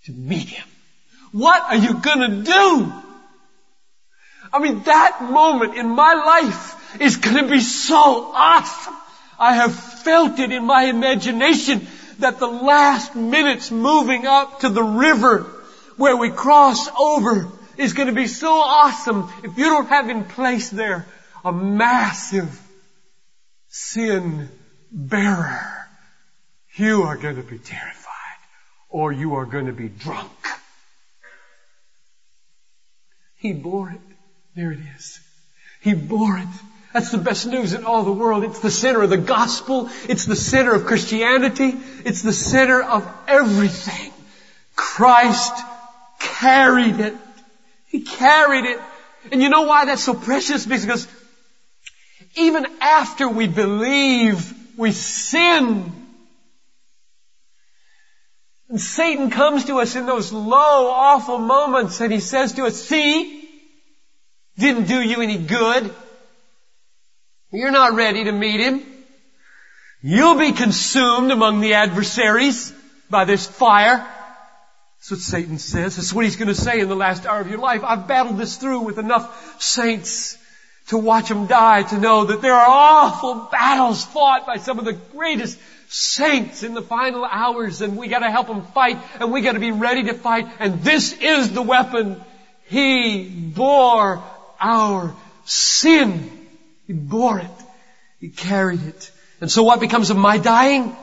to 0.06 0.12
meet 0.12 0.50
him. 0.50 0.68
What 1.32 1.62
are 1.64 1.78
you 1.78 1.96
gonna 1.96 2.44
do? 2.44 2.94
I 4.54 4.60
mean, 4.60 4.84
that 4.84 5.22
moment 5.22 5.76
in 5.76 5.90
my 5.90 6.14
life 6.14 7.02
is 7.02 7.18
gonna 7.18 7.48
be 7.48 7.60
so 7.60 8.32
awesome. 8.34 8.96
I 9.38 9.56
have 9.56 9.76
felt 9.76 10.40
it 10.40 10.52
in 10.52 10.64
my 10.66 10.84
imagination 10.84 11.88
that 12.20 12.40
the 12.40 12.48
last 12.48 13.16
minutes 13.16 13.72
moving 13.72 14.26
up 14.26 14.62
to 14.62 14.70
the 14.70 14.84
river 14.84 15.52
where 15.98 16.16
we 16.16 16.30
cross 16.30 16.88
over 16.98 17.52
is 17.78 17.94
going 17.94 18.08
to 18.08 18.14
be 18.14 18.28
so 18.28 18.54
awesome 18.54 19.30
if 19.44 19.58
you 19.58 19.66
don't 19.66 19.90
have 19.90 20.10
in 20.10 20.24
place 20.24 20.70
there 20.70 21.06
a 21.44 21.52
massive 21.52 22.60
sin 23.68 24.50
bearer. 24.92 25.88
You 26.76 27.04
are 27.04 27.18
going 27.18 27.36
to 27.36 27.44
be 27.44 27.58
terrified 27.58 28.05
or 28.96 29.12
you 29.12 29.36
are 29.36 29.46
going 29.46 29.66
to 29.66 29.74
be 29.74 29.90
drunk. 29.90 30.32
He 33.36 33.52
bore 33.52 33.90
it. 33.90 34.00
There 34.56 34.72
it 34.72 34.80
is. 34.96 35.20
He 35.82 35.94
bore 35.94 36.38
it. 36.38 36.48
That's 36.94 37.12
the 37.12 37.18
best 37.18 37.46
news 37.46 37.74
in 37.74 37.84
all 37.84 38.04
the 38.04 38.14
world. 38.14 38.46
It's 38.46 38.62
the 38.62 38.72
center 38.72 39.02
of 39.02 39.10
the 39.10 39.18
gospel. 39.18 39.90
It's 40.08 40.26
the 40.26 40.36
center 40.38 40.74
of 40.74 40.86
Christianity. 40.86 41.74
It's 42.06 42.22
the 42.22 42.32
center 42.32 42.82
of 42.82 43.06
everything. 43.28 44.14
Christ 44.78 45.54
carried 46.18 47.02
it. 47.02 47.16
He 47.88 48.00
carried 48.00 48.64
it. 48.64 48.80
And 49.30 49.42
you 49.42 49.50
know 49.50 49.64
why 49.64 49.88
that's 49.88 50.06
so 50.06 50.14
precious? 50.14 50.66
Because 50.66 51.06
even 52.38 52.66
after 52.80 53.28
we 53.28 53.48
believe, 53.48 54.54
we 54.78 54.94
sin. 54.94 56.05
Satan 58.80 59.30
comes 59.30 59.66
to 59.66 59.80
us 59.80 59.96
in 59.96 60.06
those 60.06 60.32
low, 60.32 60.90
awful 60.90 61.38
moments 61.38 62.02
and 62.02 62.12
he 62.12 62.20
says 62.20 62.54
to 62.54 62.66
us, 62.66 62.82
see, 62.82 63.48
didn't 64.58 64.88
do 64.88 65.02
you 65.02 65.22
any 65.22 65.38
good. 65.38 65.94
You're 67.52 67.72
not 67.72 67.94
ready 67.94 68.24
to 68.26 68.32
meet 68.32 68.60
Him. 68.60 68.84
You'll 70.02 70.38
be 70.38 70.52
consumed 70.52 71.32
among 71.32 71.62
the 71.62 71.74
adversaries 71.74 72.74
by 73.10 73.26
this 73.26 73.46
fire. 73.48 73.98
That's 73.98 75.12
what 75.12 75.20
Satan 75.20 75.58
says. 75.58 75.96
That's 75.96 76.14
what 76.14 76.26
he's 76.26 76.36
going 76.36 76.48
to 76.48 76.56
say 76.56 76.80
in 76.80 76.90
the 76.90 76.96
last 76.96 77.26
hour 77.26 77.40
of 77.40 77.50
your 77.50 77.60
life. 77.60 77.84
I've 77.84 78.08
battled 78.08 78.38
this 78.38 78.58
through 78.58 78.82
with 78.82 78.98
enough 78.98 79.62
saints 79.62 80.38
to 80.88 80.98
watch 80.98 81.30
them 81.30 81.48
die 81.48 81.84
to 81.84 81.98
know 81.98 82.26
that 82.26 82.42
there 82.42 82.54
are 82.54 82.68
awful 82.68 83.48
battles 83.52 84.06
fought 84.06 84.46
by 84.46 84.58
some 84.58 84.80
of 84.80 84.86
the 84.86 84.94
greatest 84.94 85.60
saints 85.96 86.62
in 86.62 86.74
the 86.74 86.82
final 86.82 87.24
hours 87.24 87.82
and 87.82 87.96
we 87.96 88.10
gotta 88.10 88.30
help 88.30 88.48
them 88.48 88.64
fight 88.64 89.00
and 89.22 89.32
we 89.32 89.40
gotta 89.40 89.62
be 89.62 89.72
ready 89.72 90.04
to 90.04 90.14
fight 90.14 90.46
and 90.60 90.84
this 90.84 91.14
is 91.14 91.54
the 91.54 91.62
weapon. 91.62 92.22
He 92.66 93.30
bore 93.30 94.22
our 94.60 95.16
sin. 95.46 96.30
He 96.86 96.92
bore 96.92 97.40
it. 97.40 97.58
He 98.20 98.28
carried 98.30 98.84
it. 98.84 99.12
And 99.40 99.50
so 99.50 99.64
what 99.64 99.80
becomes 99.80 100.10
of 100.10 100.18
my 100.18 100.38
dying? 100.38 100.94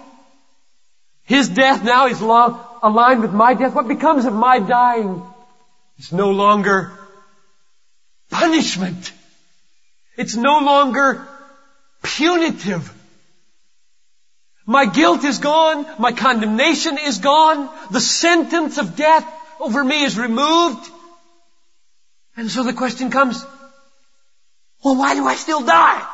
His 1.25 1.49
death 1.49 1.83
now 1.83 2.09
is 2.09 2.21
aligned 2.21 3.23
with 3.23 3.33
my 3.33 3.55
death. 3.55 3.75
What 3.75 3.89
becomes 3.89 4.27
of 4.27 4.35
my 4.35 4.59
dying? 4.59 5.23
It's 5.97 6.13
no 6.13 6.33
longer 6.33 6.93
punishment. 8.31 9.13
It's 10.19 10.37
no 10.37 10.59
longer 10.59 11.27
punitive. 12.03 12.93
My 14.67 14.87
guilt 14.87 15.25
is 15.25 15.39
gone. 15.39 15.87
My 15.99 16.13
condemnation 16.13 16.99
is 16.99 17.19
gone. 17.19 17.69
The 17.91 18.01
sentence 18.01 18.79
of 18.79 18.97
death 18.97 19.27
over 19.61 19.83
me 19.83 20.03
is 20.05 20.19
removed. 20.19 20.91
And 22.37 22.51
so 22.51 22.63
the 22.63 22.73
question 22.73 23.11
comes, 23.11 23.45
well, 24.85 24.97
why 24.97 25.15
do 25.15 25.27
I 25.27 25.35
still 25.37 25.63
die? 25.63 26.07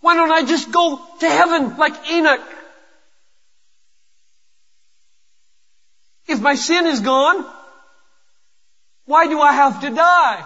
Why 0.00 0.14
don't 0.14 0.30
I 0.30 0.44
just 0.44 0.70
go 0.70 1.00
to 1.20 1.28
heaven 1.28 1.76
like 1.76 2.10
Enoch? 2.10 2.40
If 6.26 6.40
my 6.40 6.54
sin 6.54 6.86
is 6.86 7.00
gone, 7.00 7.44
why 9.06 9.26
do 9.26 9.40
I 9.40 9.52
have 9.52 9.80
to 9.80 9.90
die? 9.90 10.44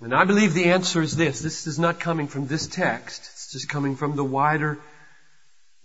And 0.00 0.14
I 0.14 0.24
believe 0.24 0.54
the 0.54 0.70
answer 0.70 1.02
is 1.02 1.16
this. 1.16 1.40
This 1.40 1.66
is 1.66 1.78
not 1.78 2.00
coming 2.00 2.26
from 2.26 2.46
this 2.46 2.66
text. 2.66 3.28
It's 3.32 3.43
just 3.54 3.68
coming 3.68 3.96
from 3.96 4.16
the 4.16 4.24
wider 4.24 4.78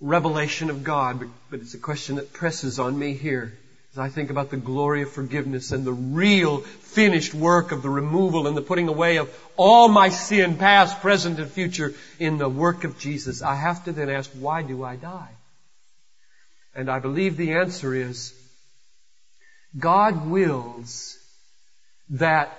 revelation 0.02 0.70
of 0.70 0.84
God, 0.84 1.20
but, 1.20 1.28
but 1.52 1.60
it's 1.60 1.76
a 1.76 1.80
question 1.80 2.16
that 2.16 2.34
presses 2.34 2.80
on 2.80 2.98
me 2.98 3.14
here. 3.14 3.58
As 3.94 4.00
I 4.00 4.10
think 4.10 4.32
about 4.32 4.50
the 4.50 4.58
glory 4.58 5.04
of 5.04 5.12
forgiveness 5.12 5.72
and 5.72 5.86
the 5.86 5.94
real 5.94 6.58
finished 6.60 7.36
work 7.36 7.72
of 7.72 7.84
the 7.84 7.90
removal 7.90 8.48
and 8.48 8.58
the 8.58 8.62
putting 8.64 8.88
away 8.88 9.18
of 9.18 9.30
all 9.56 9.88
my 9.88 10.10
sin, 10.10 10.58
past, 10.58 11.00
present, 11.00 11.40
and 11.40 11.50
future 11.50 11.94
in 12.18 12.40
the 12.40 12.50
work 12.50 12.86
of 12.86 12.98
Jesus, 12.98 13.44
I 13.44 13.54
have 13.54 13.86
to 13.86 13.92
then 13.92 14.10
ask, 14.10 14.32
why 14.32 14.64
do 14.64 14.84
I 14.84 14.96
die? 14.96 15.30
And 16.74 16.90
I 16.90 16.98
believe 16.98 17.38
the 17.38 17.54
answer 17.54 17.94
is, 17.94 18.34
God 19.78 20.28
wills 20.28 21.18
that 22.10 22.56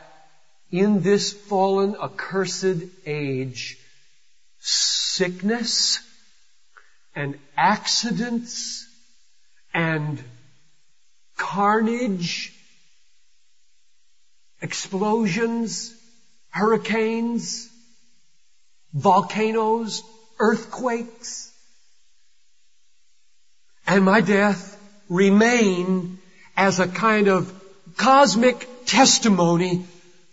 in 0.71 1.03
this 1.03 1.33
fallen, 1.33 1.97
accursed 2.01 2.85
age, 3.07 3.77
sickness 4.61 6.01
and 7.15 7.39
accidents 7.57 8.87
and 9.75 10.23
carnage, 11.37 12.53
explosions, 14.61 15.95
hurricanes, 16.51 17.69
volcanoes, 18.93 20.03
earthquakes, 20.39 21.51
and 23.87 24.05
my 24.05 24.21
death 24.21 24.79
remain 25.09 26.19
as 26.57 26.79
a 26.79 26.87
kind 26.87 27.29
of 27.29 27.53
cosmic 27.97 28.87
testimony 28.87 29.85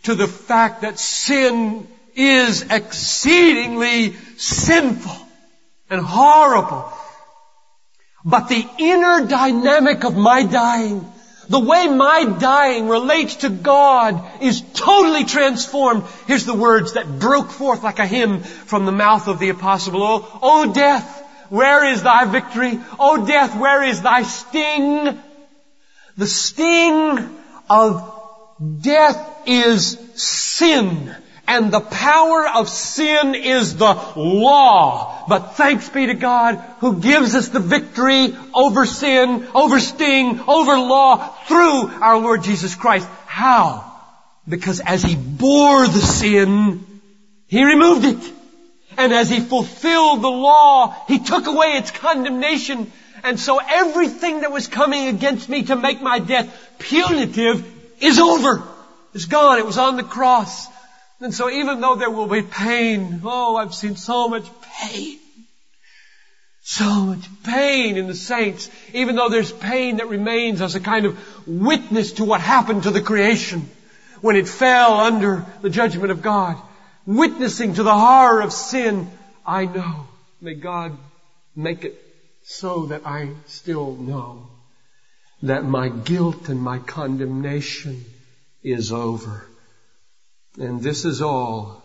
to 0.04 0.14
the 0.14 0.28
fact 0.28 0.82
that 0.82 1.00
sin 1.00 1.88
is 2.18 2.64
exceedingly 2.70 4.14
sinful 4.36 5.16
and 5.90 6.02
horrible 6.02 6.92
but 8.28 8.50
the 8.50 8.68
inner 8.78 9.26
dynamic 9.26 10.04
of 10.04 10.18
my 10.18 10.44
dying, 10.44 11.10
the 11.48 11.62
way 11.62 11.88
my 11.88 12.26
dying 12.26 12.90
relates 12.90 13.38
to 13.38 13.50
God 13.50 14.22
is 14.42 14.62
totally 14.74 15.24
transformed. 15.24 16.04
Here's 16.26 16.44
the 16.44 16.54
words 16.54 16.94
that 16.94 17.20
broke 17.20 17.52
forth 17.52 17.84
like 17.84 18.00
a 18.00 18.06
hymn 18.06 18.42
from 18.42 18.86
the 18.86 18.92
mouth 18.92 19.30
of 19.30 19.40
the 19.40 19.48
apostle. 19.48 20.04
Oh, 20.04 20.40
oh 20.42 20.74
death, 20.74 21.24
where 21.48 21.86
is 21.86 22.04
thy 22.04 22.26
victory? 22.26 22.82
Oh 23.00 23.26
death, 23.26 23.58
where 23.58 23.82
is 23.82 24.02
thy 24.02 24.24
sting? 24.24 25.18
The 26.18 26.28
sting 26.28 27.30
of 27.70 28.14
death 28.82 29.44
is 29.46 29.98
sin. 30.16 31.16
And 31.48 31.72
the 31.72 31.80
power 31.80 32.46
of 32.46 32.68
sin 32.68 33.34
is 33.34 33.78
the 33.78 33.94
law. 34.18 35.24
But 35.30 35.56
thanks 35.56 35.88
be 35.88 36.08
to 36.08 36.14
God 36.14 36.56
who 36.80 37.00
gives 37.00 37.36
us 37.36 37.48
the 37.48 37.62
victory 37.62 38.36
over 38.54 38.86
sin, 38.86 39.48
over 39.56 39.80
sting, 39.80 40.42
over 40.46 40.78
law 40.78 41.30
through 41.46 41.88
our 42.02 42.18
Lord 42.18 42.44
Jesus 42.44 42.76
Christ. 42.76 43.08
How? 43.26 43.90
Because 44.48 44.82
as 44.82 45.04
He 45.04 45.16
bore 45.16 45.88
the 45.88 46.02
sin, 46.02 46.86
He 47.48 47.64
removed 47.64 48.06
it. 48.06 48.34
And 48.98 49.14
as 49.14 49.30
He 49.30 49.40
fulfilled 49.40 50.22
the 50.22 50.28
law, 50.28 50.96
He 51.08 51.20
took 51.20 51.48
away 51.48 51.78
its 51.78 51.92
condemnation. 51.92 52.92
And 53.24 53.40
so 53.40 53.60
everything 53.66 54.42
that 54.42 54.52
was 54.52 54.68
coming 54.68 55.08
against 55.08 55.48
me 55.48 55.64
to 55.64 55.78
make 55.78 56.02
my 56.02 56.20
death 56.20 56.54
punitive 56.78 57.66
is 58.02 58.20
over. 58.20 58.64
It's 59.14 59.26
gone. 59.26 59.60
It 59.60 59.66
was 59.66 59.78
on 59.78 59.96
the 59.96 60.04
cross. 60.04 60.68
And 61.20 61.34
so 61.34 61.50
even 61.50 61.82
though 61.82 61.96
there 61.96 62.12
will 62.12 62.28
be 62.28 62.44
pain, 62.44 63.22
oh, 63.24 63.56
I've 63.56 63.74
seen 63.74 63.96
so 63.96 64.30
much 64.30 64.48
pain. 64.80 65.20
So 66.62 66.86
much 66.86 67.26
pain 67.44 67.98
in 67.98 68.08
the 68.08 68.16
saints, 68.16 68.70
even 68.94 69.16
though 69.16 69.30
there's 69.30 69.52
pain 69.52 69.98
that 69.98 70.10
remains 70.10 70.62
as 70.62 70.76
a 70.76 70.80
kind 70.80 71.06
of 71.06 71.18
witness 71.48 72.14
to 72.14 72.26
what 72.26 72.42
happened 72.42 72.84
to 72.84 72.92
the 72.92 73.02
creation 73.02 73.70
when 74.22 74.36
it 74.36 74.48
fell 74.48 75.00
under 75.00 75.46
the 75.62 75.70
judgment 75.70 76.12
of 76.12 76.22
God. 76.22 76.58
Witnessing 77.06 77.76
to 77.76 77.84
the 77.84 77.96
horror 77.96 78.42
of 78.42 78.52
sin, 78.52 79.10
I 79.46 79.66
know. 79.66 80.08
May 80.42 80.56
God 80.56 80.98
make 81.56 81.86
it 81.86 82.00
so 82.44 82.88
that 82.88 83.08
I 83.08 83.30
still 83.48 83.96
know 83.96 84.50
that 85.44 85.64
my 85.64 85.90
guilt 85.90 86.50
and 86.50 86.62
my 86.62 86.80
condemnation 86.80 88.06
is 88.62 88.92
over. 88.92 89.47
And 90.60 90.82
this 90.82 91.06
is 91.06 91.22
all 91.22 91.84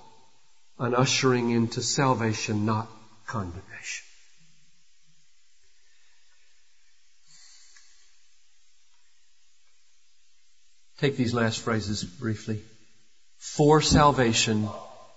an 0.78 0.94
ushering 0.94 1.50
into 1.50 1.82
salvation, 1.82 2.64
not 2.64 2.88
condemnation. 3.26 4.06
Take 10.98 11.16
these 11.16 11.34
last 11.34 11.60
phrases 11.60 12.02
briefly. 12.02 12.62
For 13.36 13.82
salvation 13.82 14.68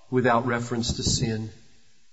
without 0.09 0.45
reference 0.45 0.97
to 0.97 1.03
sin. 1.03 1.49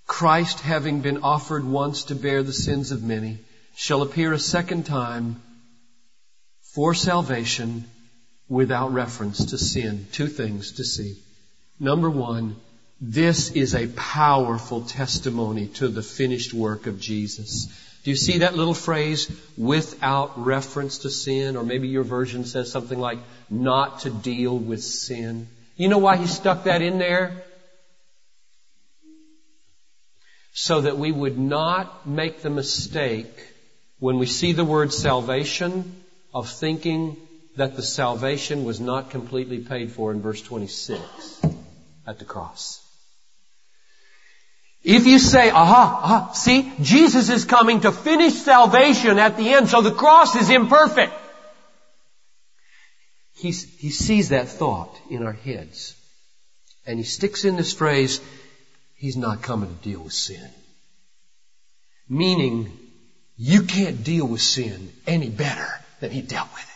Christ, 0.05 0.59
having 0.61 1.01
been 1.01 1.23
offered 1.23 1.65
once 1.65 2.05
to 2.05 2.15
bear 2.15 2.43
the 2.43 2.53
sins 2.53 2.91
of 2.91 3.03
many, 3.03 3.39
shall 3.75 4.01
appear 4.01 4.31
a 4.31 4.39
second 4.39 4.85
time 4.85 5.41
for 6.61 6.93
salvation 6.93 7.85
without 8.47 8.93
reference 8.93 9.45
to 9.45 9.57
sin. 9.57 10.07
Two 10.11 10.27
things 10.27 10.73
to 10.73 10.83
see. 10.83 11.17
Number 11.79 12.09
one, 12.09 12.55
this 13.01 13.51
is 13.51 13.75
a 13.75 13.87
powerful 13.87 14.81
testimony 14.81 15.67
to 15.79 15.87
the 15.87 16.03
finished 16.03 16.53
work 16.53 16.87
of 16.87 16.99
Jesus. 16.99 17.67
Do 18.03 18.11
you 18.11 18.15
see 18.15 18.39
that 18.39 18.55
little 18.55 18.73
phrase, 18.73 19.31
without 19.57 20.45
reference 20.45 20.99
to 20.99 21.09
sin? 21.09 21.55
Or 21.55 21.63
maybe 21.63 21.87
your 21.87 22.03
version 22.03 22.45
says 22.45 22.71
something 22.71 22.99
like, 22.99 23.19
not 23.49 24.01
to 24.01 24.09
deal 24.09 24.57
with 24.57 24.83
sin. 24.83 25.47
You 25.75 25.87
know 25.87 25.97
why 25.97 26.17
he 26.17 26.27
stuck 26.27 26.65
that 26.65 26.81
in 26.81 26.99
there? 26.99 27.43
So 30.53 30.81
that 30.81 30.97
we 30.97 31.11
would 31.11 31.39
not 31.39 32.07
make 32.07 32.41
the 32.41 32.49
mistake 32.49 33.31
when 33.99 34.19
we 34.19 34.27
see 34.27 34.51
the 34.51 34.65
word 34.65 34.93
salvation 34.93 36.03
of 36.33 36.49
thinking 36.49 37.17
that 37.55 37.75
the 37.75 37.81
salvation 37.81 38.63
was 38.63 38.79
not 38.79 39.09
completely 39.09 39.59
paid 39.59 39.91
for 39.91 40.11
in 40.11 40.21
verse 40.21 40.41
26 40.41 41.43
at 42.05 42.19
the 42.19 42.25
cross. 42.25 42.79
If 44.83 45.07
you 45.07 45.17
say, 45.17 45.49
aha, 45.49 45.99
aha, 46.03 46.31
see, 46.33 46.71
Jesus 46.81 47.29
is 47.29 47.45
coming 47.45 47.81
to 47.81 47.91
finish 47.91 48.33
salvation 48.33 49.17
at 49.17 49.37
the 49.37 49.53
end, 49.53 49.69
so 49.69 49.81
the 49.81 49.93
cross 49.93 50.35
is 50.35 50.49
imperfect. 50.49 51.13
He's, 53.35 53.63
he 53.77 53.89
sees 53.89 54.29
that 54.29 54.49
thought 54.49 54.93
in 55.09 55.25
our 55.25 55.33
heads. 55.33 55.95
And 56.85 56.99
he 56.99 57.05
sticks 57.05 57.45
in 57.45 57.55
this 57.55 57.73
phrase, 57.73 58.19
he's 58.95 59.15
not 59.15 59.41
coming 59.41 59.73
to 59.73 59.83
deal 59.83 60.01
with 60.01 60.13
sin. 60.13 60.49
Meaning, 62.09 62.77
you 63.37 63.63
can't 63.63 64.03
deal 64.03 64.27
with 64.27 64.41
sin 64.41 64.91
any 65.07 65.29
better 65.29 65.67
than 66.01 66.11
he 66.11 66.21
dealt 66.21 66.53
with 66.53 66.63
it. 66.63 66.72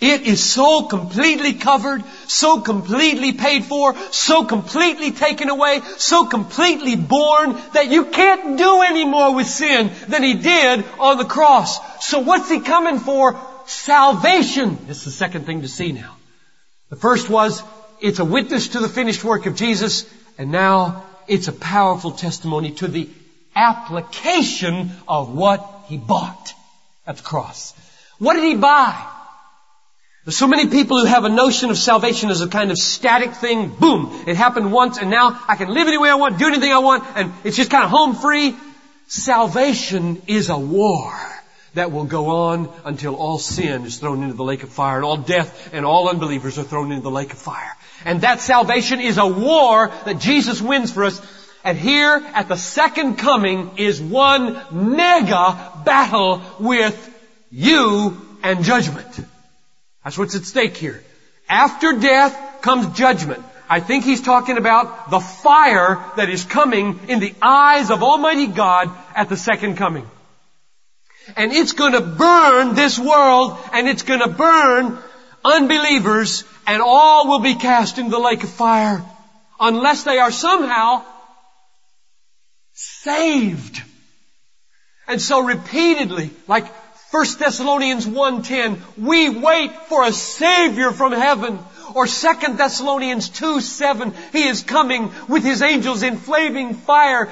It 0.00 0.22
is 0.22 0.44
so 0.44 0.84
completely 0.84 1.54
covered, 1.54 2.04
so 2.28 2.60
completely 2.60 3.32
paid 3.32 3.64
for, 3.64 3.96
so 4.12 4.44
completely 4.44 5.10
taken 5.10 5.48
away, 5.48 5.80
so 5.96 6.26
completely 6.26 6.94
borne 6.94 7.56
that 7.72 7.90
you 7.90 8.04
can't 8.04 8.56
do 8.56 8.82
any 8.82 9.04
more 9.04 9.34
with 9.34 9.48
sin 9.48 9.90
than 10.06 10.22
he 10.22 10.34
did 10.34 10.84
on 11.00 11.18
the 11.18 11.24
cross. 11.24 11.80
So 12.06 12.20
what's 12.20 12.48
he 12.48 12.60
coming 12.60 13.00
for? 13.00 13.40
Salvation. 13.66 14.78
It's 14.88 15.04
the 15.04 15.10
second 15.10 15.46
thing 15.46 15.62
to 15.62 15.68
see 15.68 15.90
now. 15.90 16.16
The 16.90 16.96
first 16.96 17.28
was, 17.28 17.64
it's 18.00 18.20
a 18.20 18.24
witness 18.24 18.68
to 18.68 18.78
the 18.78 18.88
finished 18.88 19.24
work 19.24 19.46
of 19.46 19.56
Jesus, 19.56 20.08
and 20.38 20.52
now 20.52 21.02
it's 21.26 21.48
a 21.48 21.52
powerful 21.52 22.12
testimony 22.12 22.70
to 22.76 22.86
the 22.86 23.08
application 23.56 24.92
of 25.08 25.34
what 25.34 25.68
he 25.86 25.96
bought 25.96 26.54
at 27.04 27.16
the 27.16 27.22
cross. 27.24 27.74
What 28.20 28.34
did 28.34 28.44
he 28.44 28.54
buy? 28.54 29.04
There's 30.28 30.36
so 30.36 30.46
many 30.46 30.66
people 30.66 31.00
who 31.00 31.06
have 31.06 31.24
a 31.24 31.30
notion 31.30 31.70
of 31.70 31.78
salvation 31.78 32.28
as 32.28 32.42
a 32.42 32.48
kind 32.48 32.70
of 32.70 32.76
static 32.76 33.32
thing. 33.32 33.70
Boom! 33.70 34.24
It 34.26 34.36
happened 34.36 34.70
once 34.70 34.98
and 34.98 35.08
now 35.08 35.42
I 35.48 35.56
can 35.56 35.70
live 35.70 35.88
any 35.88 35.96
way 35.96 36.10
I 36.10 36.16
want, 36.16 36.38
do 36.38 36.46
anything 36.46 36.70
I 36.70 36.80
want, 36.80 37.02
and 37.16 37.32
it's 37.44 37.56
just 37.56 37.70
kind 37.70 37.82
of 37.82 37.88
home 37.88 38.14
free. 38.14 38.54
Salvation 39.06 40.20
is 40.26 40.50
a 40.50 40.58
war 40.58 41.18
that 41.72 41.92
will 41.92 42.04
go 42.04 42.26
on 42.26 42.70
until 42.84 43.16
all 43.16 43.38
sin 43.38 43.86
is 43.86 43.96
thrown 43.96 44.22
into 44.22 44.34
the 44.34 44.44
lake 44.44 44.62
of 44.62 44.68
fire 44.68 44.96
and 44.96 45.04
all 45.06 45.16
death 45.16 45.70
and 45.72 45.86
all 45.86 46.10
unbelievers 46.10 46.58
are 46.58 46.62
thrown 46.62 46.92
into 46.92 47.04
the 47.04 47.10
lake 47.10 47.32
of 47.32 47.38
fire. 47.38 47.74
And 48.04 48.20
that 48.20 48.42
salvation 48.42 49.00
is 49.00 49.16
a 49.16 49.26
war 49.26 49.90
that 50.04 50.18
Jesus 50.18 50.60
wins 50.60 50.92
for 50.92 51.04
us. 51.04 51.22
And 51.64 51.78
here 51.78 52.22
at 52.34 52.48
the 52.48 52.56
second 52.58 53.16
coming 53.16 53.78
is 53.78 53.98
one 53.98 54.60
mega 54.72 55.72
battle 55.86 56.42
with 56.60 57.18
you 57.50 58.20
and 58.42 58.62
judgment. 58.62 59.24
That's 60.08 60.16
what's 60.16 60.34
at 60.34 60.46
stake 60.46 60.74
here. 60.74 61.04
After 61.50 61.92
death 61.92 62.62
comes 62.62 62.96
judgment. 62.96 63.44
I 63.68 63.80
think 63.80 64.04
he's 64.04 64.22
talking 64.22 64.56
about 64.56 65.10
the 65.10 65.20
fire 65.20 66.02
that 66.16 66.30
is 66.30 66.44
coming 66.44 66.98
in 67.08 67.20
the 67.20 67.34
eyes 67.42 67.90
of 67.90 68.02
Almighty 68.02 68.46
God 68.46 68.90
at 69.14 69.28
the 69.28 69.36
second 69.36 69.76
coming. 69.76 70.08
And 71.36 71.52
it's 71.52 71.72
gonna 71.72 72.00
burn 72.00 72.74
this 72.74 72.98
world 72.98 73.58
and 73.74 73.86
it's 73.86 74.02
gonna 74.02 74.28
burn 74.28 74.98
unbelievers 75.44 76.42
and 76.66 76.80
all 76.80 77.28
will 77.28 77.40
be 77.40 77.56
cast 77.56 77.98
into 77.98 78.12
the 78.12 78.18
lake 78.18 78.42
of 78.44 78.48
fire 78.48 79.04
unless 79.60 80.04
they 80.04 80.18
are 80.18 80.32
somehow 80.32 81.04
saved. 82.72 83.82
And 85.06 85.20
so 85.20 85.44
repeatedly, 85.44 86.30
like 86.46 86.64
1 87.10 87.26
Thessalonians 87.38 88.06
1.10, 88.06 88.80
we 88.98 89.30
wait 89.30 89.72
for 89.88 90.04
a 90.04 90.12
Savior 90.12 90.90
from 90.90 91.12
heaven. 91.12 91.58
Or 91.94 92.06
2 92.06 92.54
Thessalonians 92.56 93.30
2.7, 93.30 94.14
He 94.32 94.46
is 94.46 94.62
coming 94.62 95.10
with 95.26 95.42
His 95.42 95.62
angels 95.62 96.02
in 96.02 96.18
flaming 96.18 96.74
fire 96.74 97.30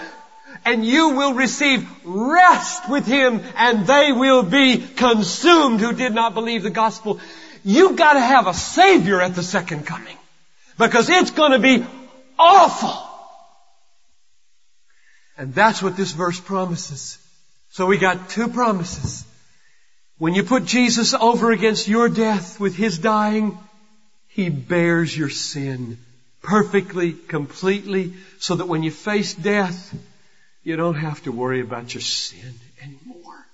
and 0.65 0.85
you 0.85 1.11
will 1.11 1.35
receive 1.35 1.89
rest 2.05 2.89
with 2.89 3.07
Him 3.07 3.43
and 3.57 3.87
they 3.87 4.13
will 4.13 4.43
be 4.43 4.79
consumed 4.79 5.81
who 5.81 5.93
did 5.93 6.15
not 6.15 6.35
believe 6.35 6.63
the 6.63 6.71
gospel. 6.71 7.21
You've 7.65 7.97
got 7.97 8.15
to 8.15 8.21
have 8.21 8.47
a 8.47 8.55
Savior 8.55 9.21
at 9.21 9.35
the 9.35 9.43
second 9.43 9.87
coming 9.87 10.17
because 10.79 11.11
it's 11.11 11.31
going 11.31 11.53
to 11.53 11.59
be 11.59 11.85
awful. 12.39 13.03
And 15.37 15.55
that's 15.55 15.83
what 15.83 15.97
this 15.97 16.13
verse 16.13 16.41
promises. 16.41 17.19
So 17.71 17.87
we 17.87 17.99
got 17.99 18.31
two 18.31 18.49
promises. 18.49 19.25
When 20.19 20.35
you 20.35 20.45
put 20.45 20.65
Jesus 20.65 21.13
over 21.13 21.53
against 21.53 21.89
your 21.89 22.09
death 22.09 22.59
with 22.59 22.75
His 22.75 22.99
dying, 22.99 23.59
He 24.29 24.49
bears 24.49 25.17
your 25.17 25.29
sin 25.29 25.99
perfectly, 26.43 27.13
completely, 27.13 28.15
so 28.39 28.55
that 28.55 28.69
when 28.69 28.83
you 28.83 28.91
face 28.91 29.35
death, 29.35 29.95
you 30.63 30.77
don't 30.77 30.95
have 30.95 31.23
to 31.25 31.33
worry 31.33 31.61
about 31.61 31.93
your 31.93 32.01
sin 32.01 32.55
anymore. 32.83 33.47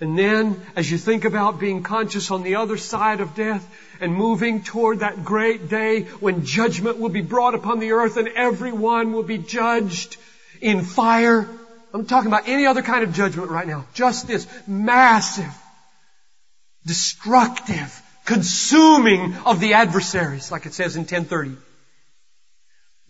And 0.00 0.18
then, 0.18 0.60
as 0.76 0.90
you 0.90 0.98
think 0.98 1.24
about 1.24 1.58
being 1.58 1.82
conscious 1.82 2.30
on 2.30 2.42
the 2.42 2.56
other 2.56 2.76
side 2.76 3.20
of 3.20 3.34
death 3.34 3.66
and 4.00 4.14
moving 4.14 4.62
toward 4.62 5.00
that 5.00 5.24
great 5.24 5.68
day 5.68 6.02
when 6.20 6.44
judgment 6.44 6.98
will 6.98 7.08
be 7.08 7.22
brought 7.22 7.54
upon 7.54 7.80
the 7.80 7.92
earth 7.92 8.16
and 8.16 8.28
everyone 8.28 9.12
will 9.12 9.24
be 9.24 9.38
judged 9.38 10.16
in 10.60 10.82
fire. 10.82 11.48
I'm 11.94 12.04
talking 12.04 12.28
about 12.28 12.46
any 12.46 12.66
other 12.66 12.82
kind 12.82 13.02
of 13.02 13.14
judgment 13.14 13.50
right 13.50 13.66
now. 13.66 13.86
Just 13.94 14.28
this 14.28 14.46
massive 14.66 15.52
destructive, 16.88 18.02
consuming 18.24 19.34
of 19.46 19.60
the 19.60 19.74
adversaries, 19.74 20.50
like 20.50 20.66
it 20.66 20.72
says 20.72 20.96
in 20.96 21.02
1030. 21.02 21.56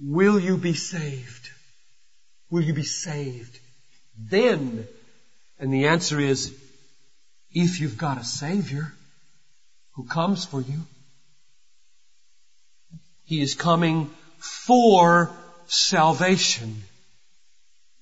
Will 0.00 0.38
you 0.38 0.56
be 0.56 0.74
saved? 0.74 1.48
Will 2.50 2.62
you 2.62 2.74
be 2.74 2.82
saved? 2.82 3.58
Then, 4.18 4.86
and 5.58 5.72
the 5.72 5.86
answer 5.86 6.18
is, 6.20 6.54
if 7.52 7.80
you've 7.80 7.96
got 7.96 8.20
a 8.20 8.24
Savior 8.24 8.92
who 9.92 10.04
comes 10.04 10.44
for 10.44 10.60
you, 10.60 10.80
He 13.24 13.40
is 13.40 13.54
coming 13.54 14.10
for 14.38 15.30
salvation 15.66 16.82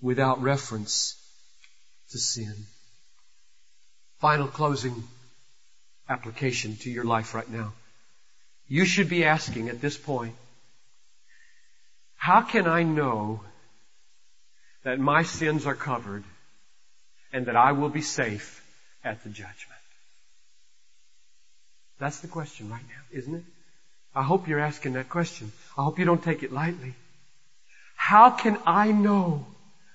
without 0.00 0.40
reference 0.40 1.14
to 2.10 2.18
sin. 2.18 2.54
Final 4.20 4.46
closing 4.46 5.02
application 6.08 6.76
to 6.76 6.90
your 6.90 7.04
life 7.04 7.34
right 7.34 7.48
now. 7.48 7.72
You 8.68 8.84
should 8.84 9.08
be 9.08 9.24
asking 9.24 9.68
at 9.68 9.80
this 9.80 9.96
point, 9.96 10.34
how 12.16 12.42
can 12.42 12.66
I 12.66 12.82
know 12.82 13.40
that 14.82 14.98
my 14.98 15.22
sins 15.22 15.66
are 15.66 15.74
covered 15.74 16.24
and 17.32 17.46
that 17.46 17.56
I 17.56 17.72
will 17.72 17.88
be 17.88 18.02
safe 18.02 18.64
at 19.04 19.22
the 19.22 19.30
judgment? 19.30 19.80
That's 21.98 22.20
the 22.20 22.28
question 22.28 22.70
right 22.70 22.82
now, 22.88 23.18
isn't 23.18 23.34
it? 23.34 23.44
I 24.14 24.22
hope 24.22 24.48
you're 24.48 24.60
asking 24.60 24.94
that 24.94 25.08
question. 25.08 25.52
I 25.76 25.84
hope 25.84 25.98
you 25.98 26.04
don't 26.04 26.22
take 26.22 26.42
it 26.42 26.52
lightly. 26.52 26.94
How 27.96 28.30
can 28.30 28.58
I 28.66 28.92
know 28.92 29.46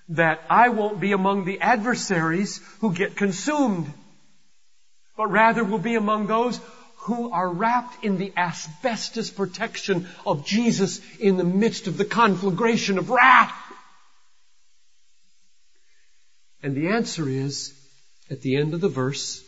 that 0.10 0.42
I 0.50 0.70
won't 0.70 1.00
be 1.00 1.12
among 1.12 1.46
the 1.46 1.62
adversaries 1.62 2.62
who 2.80 2.94
get 2.94 3.16
consumed, 3.16 3.92
but 5.22 5.30
rather 5.30 5.64
will 5.64 5.78
be 5.78 5.94
among 5.94 6.26
those 6.26 6.60
who 7.02 7.30
are 7.30 7.48
wrapped 7.48 8.04
in 8.04 8.18
the 8.18 8.34
asbestos 8.36 9.30
protection 9.30 10.08
of 10.26 10.48
Jesus 10.48 11.00
in 11.20 11.38
the 11.38 11.44
midst 11.44 11.86
of 11.86 11.96
the 11.96 12.06
conflagration 12.06 12.98
of 12.98 13.12
wrath? 13.12 13.54
And 16.64 16.76
the 16.76 16.88
answer 16.88 17.30
is, 17.30 17.72
at 18.32 18.42
the 18.42 18.56
end 18.56 18.74
of 18.74 18.82
the 18.82 18.90
verse, 18.90 19.44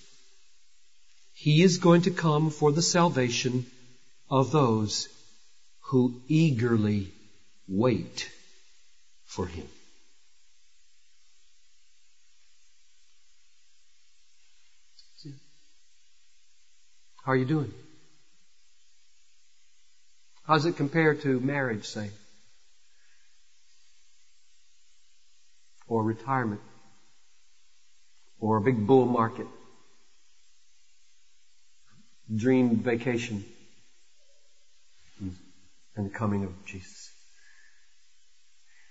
He 1.34 1.64
is 1.64 1.80
going 1.80 2.04
to 2.04 2.12
come 2.12 2.52
for 2.52 2.72
the 2.72 2.84
salvation 2.84 3.66
of 4.30 4.52
those 4.52 5.08
who 5.86 6.22
eagerly 6.28 7.12
wait 7.68 8.30
for 9.26 9.48
Him. 9.48 9.68
How 17.24 17.32
are 17.32 17.38
you 17.38 17.46
doing? 17.46 17.74
How 20.46 20.56
does 20.56 20.66
it 20.66 20.76
compare 20.76 21.16
to 21.16 21.40
marriage, 21.40 21.86
say? 21.86 22.10
Or 25.88 26.04
retirement? 26.04 26.60
Or 28.40 28.58
a 28.58 28.62
big 28.62 28.86
bull 28.86 29.06
market? 29.06 29.48
Dream 32.36 32.78
vacation? 32.78 33.46
And 35.96 36.08
the 36.08 36.10
coming 36.10 36.44
of 36.44 36.66
Jesus. 36.66 37.10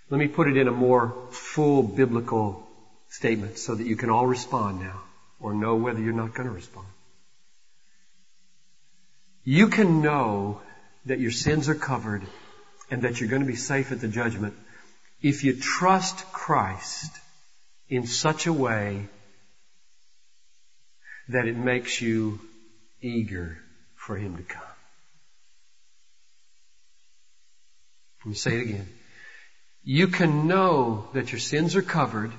Let 0.09 0.19
me 0.19 0.29
put 0.29 0.49
it 0.49 0.57
in 0.57 0.69
a 0.69 0.73
more 0.73 1.15
full 1.31 1.83
biblical 1.83 2.67
statement 3.09 3.59
so 3.59 3.75
that 3.75 3.87
you 3.87 3.97
can 3.97 4.09
all 4.09 4.27
respond 4.27 4.81
now 4.81 5.03
or 5.41 5.53
know 5.53 5.75
whether 5.77 6.01
you're 6.01 6.15
not 6.15 6.33
going 6.33 6.49
to 6.49 6.55
respond. 6.55 6.87
You 9.45 9.69
can 9.69 10.03
know 10.03 10.61
that 11.07 11.19
your 11.19 11.33
sins 11.33 11.69
are 11.69 11.75
covered 11.75 12.23
and 12.91 13.03
that 13.03 13.21
you're 13.21 13.29
going 13.29 13.43
to 13.43 13.49
be 13.49 13.57
safe 13.57 13.91
at 13.91 14.01
the 14.01 14.09
judgment 14.09 14.55
if 15.21 15.43
you 15.43 15.55
trust 15.55 16.31
Christ 16.33 17.11
in 17.89 18.07
such 18.07 18.47
a 18.47 18.53
way 18.53 19.09
that 21.29 21.47
it 21.47 21.57
makes 21.57 22.01
you 22.01 22.41
eager 23.01 23.59
for 23.97 24.17
Him 24.17 24.37
to 24.37 24.43
come. 24.43 24.63
Let 28.21 28.29
me 28.29 28.35
say 28.35 28.57
it 28.57 28.63
again. 28.63 28.89
You 29.83 30.07
can 30.07 30.47
know 30.47 31.09
that 31.15 31.33
your 31.33 31.41
sins 31.41 31.75
are 31.75 31.83
covered 31.83 32.31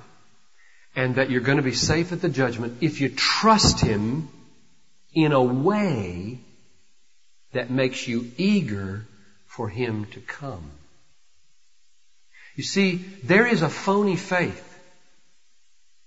and 0.96 1.16
that 1.16 1.28
you're 1.28 1.42
going 1.42 1.58
to 1.58 1.62
be 1.62 1.74
safe 1.74 2.12
at 2.12 2.22
the 2.22 2.30
judgment 2.30 2.78
if 2.80 3.02
you 3.02 3.10
trust 3.10 3.80
Him 3.80 4.28
in 5.12 5.32
a 5.32 5.42
way 5.42 6.40
that 7.54 7.70
makes 7.70 8.06
you 8.06 8.30
eager 8.36 9.06
for 9.46 9.68
Him 9.68 10.06
to 10.12 10.20
come. 10.20 10.70
You 12.56 12.62
see, 12.62 12.96
there 13.24 13.46
is 13.46 13.62
a 13.62 13.68
phony 13.68 14.16
faith 14.16 14.70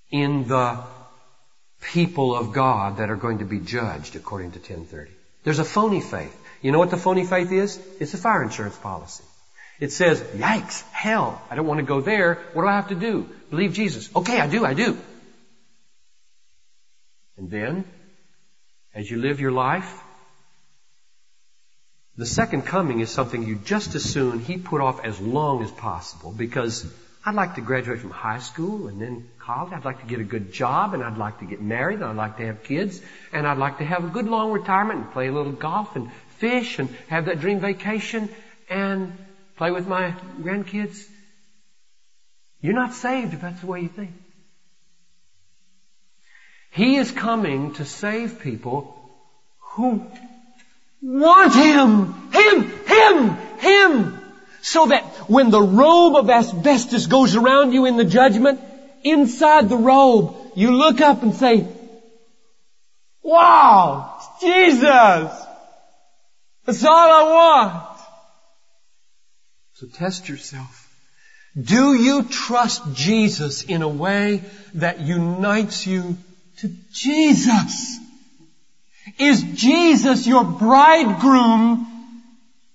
in 0.10 0.48
the 0.48 0.80
people 1.82 2.36
of 2.36 2.54
God 2.54 2.98
that 2.98 3.10
are 3.10 3.16
going 3.16 3.39
to 3.39 3.45
be 3.45 3.60
judged 3.60 4.16
according 4.16 4.52
to 4.52 4.60
1030. 4.60 5.12
There's 5.43 5.60
a 5.60 5.66
phony 5.66 6.02
faith. 6.02 6.36
You 6.62 6.72
know 6.72 6.80
what 6.80 6.89
the 6.89 6.98
phony 6.98 7.26
faith 7.26 7.52
is? 7.52 7.80
It's 8.00 8.14
a 8.14 8.18
fire 8.18 8.43
insurance 8.43 8.78
policy. 8.78 9.24
It 9.80 9.91
says, 9.91 10.22
yikes, 10.22 10.82
hell, 10.91 11.41
I 11.52 11.56
don't 11.56 11.68
want 11.68 11.80
to 11.80 11.86
go 11.86 12.02
there. 12.02 12.36
What 12.54 12.64
do 12.64 12.68
I 12.68 12.76
have 12.76 12.89
to 12.89 12.95
do? 12.95 13.30
Believe 13.50 13.74
Jesus. 13.74 14.10
Okay, 14.16 14.39
I 14.39 14.48
do, 14.48 14.66
I 14.66 14.74
do. 14.74 14.98
And 17.38 17.52
then, 17.52 17.86
as 18.95 19.10
you 19.10 19.18
live 19.18 19.39
your 19.39 19.52
life, 19.52 20.02
the 22.18 22.26
second 22.26 22.63
coming 22.63 22.99
is 22.99 23.11
something 23.11 23.43
you 23.43 23.55
just 23.55 23.93
as 23.93 24.03
soon 24.03 24.39
he 24.39 24.57
put 24.57 24.82
off 24.82 25.05
as 25.05 25.20
long 25.20 25.63
as 25.63 25.70
possible 25.70 26.32
because 26.32 26.86
I'd 27.24 27.36
like 27.36 27.55
to 27.55 27.61
graduate 27.61 27.99
from 27.99 28.09
high 28.09 28.39
school 28.39 28.88
and 28.88 28.99
then 28.99 29.30
college. 29.38 29.72
I'd 29.72 29.86
like 29.86 30.01
to 30.01 30.07
get 30.07 30.20
a 30.20 30.24
good 30.24 30.51
job 30.51 30.95
and 30.95 31.03
I'd 31.03 31.18
like 31.18 31.39
to 31.39 31.45
get 31.45 31.61
married 31.61 31.99
and 31.99 32.05
I'd 32.05 32.15
like 32.15 32.38
to 32.38 32.45
have 32.47 32.63
kids 32.63 33.01
and 33.32 33.45
I'd 33.45 33.57
like 33.57 33.78
to 33.78 33.86
have 33.86 34.03
a 34.03 34.07
good 34.07 34.28
long 34.28 34.51
retirement 34.51 34.99
and 35.01 35.11
play 35.11 35.28
a 35.28 35.32
little 35.32 35.51
golf 35.51 35.95
and 35.95 36.11
fish 36.39 36.80
and 36.80 36.89
have 37.07 37.26
that 37.26 37.39
dream 37.39 37.59
vacation 37.59 38.30
and 38.68 39.13
play 39.55 39.70
with 39.70 39.88
my 39.88 40.15
grandkids. 40.39 41.05
You're 42.61 42.74
not 42.74 42.93
saved 42.93 43.36
if 43.36 43.41
that's 43.41 43.61
the 43.61 43.68
way 43.68 43.82
you 43.82 43.89
think. 43.89 44.13
He 46.72 46.95
is 46.95 47.11
coming 47.11 47.74
to 47.76 47.86
save 47.86 48.39
people 48.39 48.95
who 49.59 50.09
want 51.02 51.54
Him, 51.54 52.32
Him, 52.32 52.72
Him, 52.86 53.38
Him. 53.60 54.20
So 54.62 54.88
that 54.88 55.04
when 55.30 55.50
the 55.50 55.62
robe 55.62 56.16
of 56.16 56.30
asbestos 56.30 57.08
goes 57.08 57.36
around 57.36 57.72
you 57.72 57.86
in 57.86 57.98
the 57.98 58.06
judgment, 58.06 58.60
inside 59.04 59.70
the 59.70 59.78
robe, 59.78 60.36
you 60.56 60.72
look 60.72 61.02
up 61.02 61.24
and 61.24 61.34
say, 61.34 61.68
Wow, 63.22 64.20
Jesus! 64.41 65.32
That's 66.66 66.84
all 66.84 67.12
I 67.12 67.24
want. 67.34 68.00
So 69.74 69.88
test 69.88 70.28
yourself. 70.28 70.88
Do 71.60 71.93
you 71.93 72.24
trust 72.24 72.93
Jesus 72.93 73.64
in 73.64 73.82
a 73.82 73.88
way 73.88 74.43
that 74.76 75.00
unites 75.00 75.88
you 75.88 76.18
to 76.58 76.70
Jesus? 76.91 78.00
Is 79.20 79.41
Jesus 79.41 80.28
your 80.28 80.43
bridegroom 80.43 81.88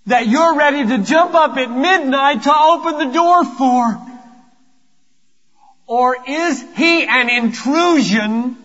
that 0.07 0.27
you're 0.27 0.57
ready 0.57 0.87
to 0.87 0.99
jump 0.99 1.35
up 1.35 1.57
at 1.57 1.71
midnight 1.71 2.43
to 2.45 2.55
open 2.55 2.99
the 2.99 3.13
door 3.13 3.45
for? 3.45 4.09
Or 5.87 6.17
is 6.27 6.65
he 6.77 7.05
an 7.05 7.29
intrusion 7.29 8.57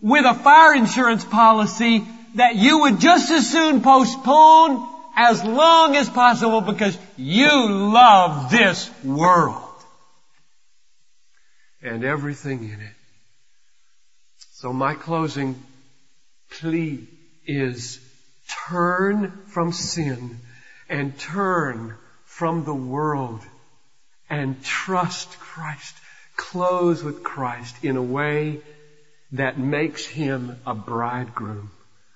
with 0.00 0.24
a 0.24 0.34
fire 0.34 0.74
insurance 0.74 1.24
policy 1.24 2.06
that 2.34 2.54
you 2.56 2.80
would 2.80 3.00
just 3.00 3.30
as 3.30 3.50
soon 3.50 3.82
postpone 3.82 4.88
as 5.16 5.42
long 5.42 5.96
as 5.96 6.08
possible 6.08 6.60
because 6.60 6.96
you 7.16 7.68
love 7.68 8.50
this 8.50 8.90
world 9.02 9.62
and 11.82 12.04
everything 12.04 12.64
in 12.64 12.80
it? 12.80 12.94
So 14.52 14.72
my 14.72 14.94
closing 14.94 15.60
plea 16.50 17.08
is 17.46 18.00
turn 18.68 19.32
from 19.46 19.72
sin 19.72 20.40
and 20.88 21.18
turn 21.18 21.94
from 22.24 22.64
the 22.64 22.74
world 22.74 23.40
and 24.28 24.62
trust 24.62 25.38
Christ. 25.38 25.94
Close 26.36 27.02
with 27.02 27.22
Christ 27.22 27.76
in 27.82 27.96
a 27.96 28.02
way 28.02 28.60
that 29.32 29.58
makes 29.58 30.04
him 30.04 30.60
a 30.66 30.74
bridegroom, 30.74 31.70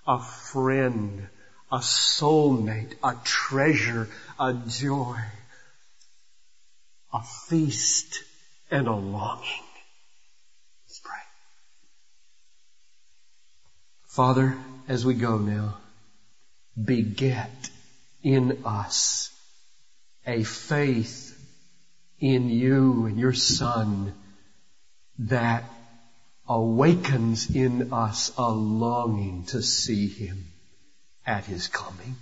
a 0.06 0.20
friend, 0.20 1.26
a 1.72 1.78
soulmate, 1.78 2.94
a 3.02 3.16
treasure, 3.24 4.08
a 4.38 4.52
joy, 4.52 5.18
a 7.12 7.22
feast, 7.48 8.22
and 8.70 8.86
a 8.86 8.94
longing. 8.94 9.64
Let's 10.86 11.00
pray. 11.00 11.18
Father, 14.06 14.56
as 14.90 15.06
we 15.06 15.14
go 15.14 15.38
now, 15.38 15.78
beget 16.84 17.70
in 18.24 18.62
us 18.64 19.30
a 20.26 20.42
faith 20.42 21.40
in 22.18 22.50
you 22.50 23.06
and 23.06 23.16
your 23.16 23.32
Son 23.32 24.12
that 25.20 25.62
awakens 26.48 27.54
in 27.54 27.92
us 27.92 28.32
a 28.36 28.50
longing 28.50 29.44
to 29.44 29.62
see 29.62 30.08
Him 30.08 30.46
at 31.24 31.44
His 31.44 31.68
coming. 31.68 32.16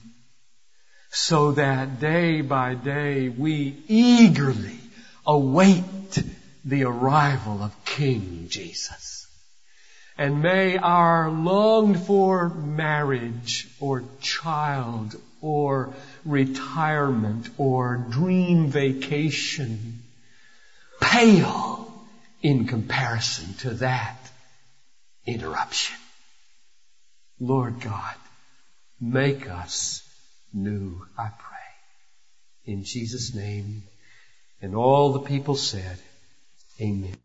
So 1.08 1.52
that 1.52 2.00
day 2.00 2.42
by 2.42 2.74
day 2.74 3.30
we 3.30 3.82
eagerly 3.88 4.78
await 5.26 6.22
the 6.66 6.84
arrival 6.84 7.62
of 7.62 7.84
King 7.86 8.48
Jesus. 8.50 9.17
And 10.18 10.42
may 10.42 10.76
our 10.76 11.30
longed 11.30 12.00
for 12.00 12.48
marriage 12.48 13.68
or 13.78 14.02
child 14.20 15.14
or 15.40 15.94
retirement 16.24 17.48
or 17.56 18.04
dream 18.10 18.66
vacation 18.66 20.02
pale 21.00 21.88
in 22.42 22.66
comparison 22.66 23.54
to 23.58 23.74
that 23.74 24.18
interruption. 25.24 25.96
Lord 27.38 27.80
God, 27.80 28.14
make 29.00 29.48
us 29.48 30.02
new, 30.52 31.06
I 31.16 31.28
pray. 31.28 32.74
In 32.74 32.82
Jesus' 32.82 33.34
name. 33.36 33.84
And 34.60 34.74
all 34.74 35.12
the 35.12 35.20
people 35.20 35.54
said, 35.54 35.98
Amen. 36.80 37.16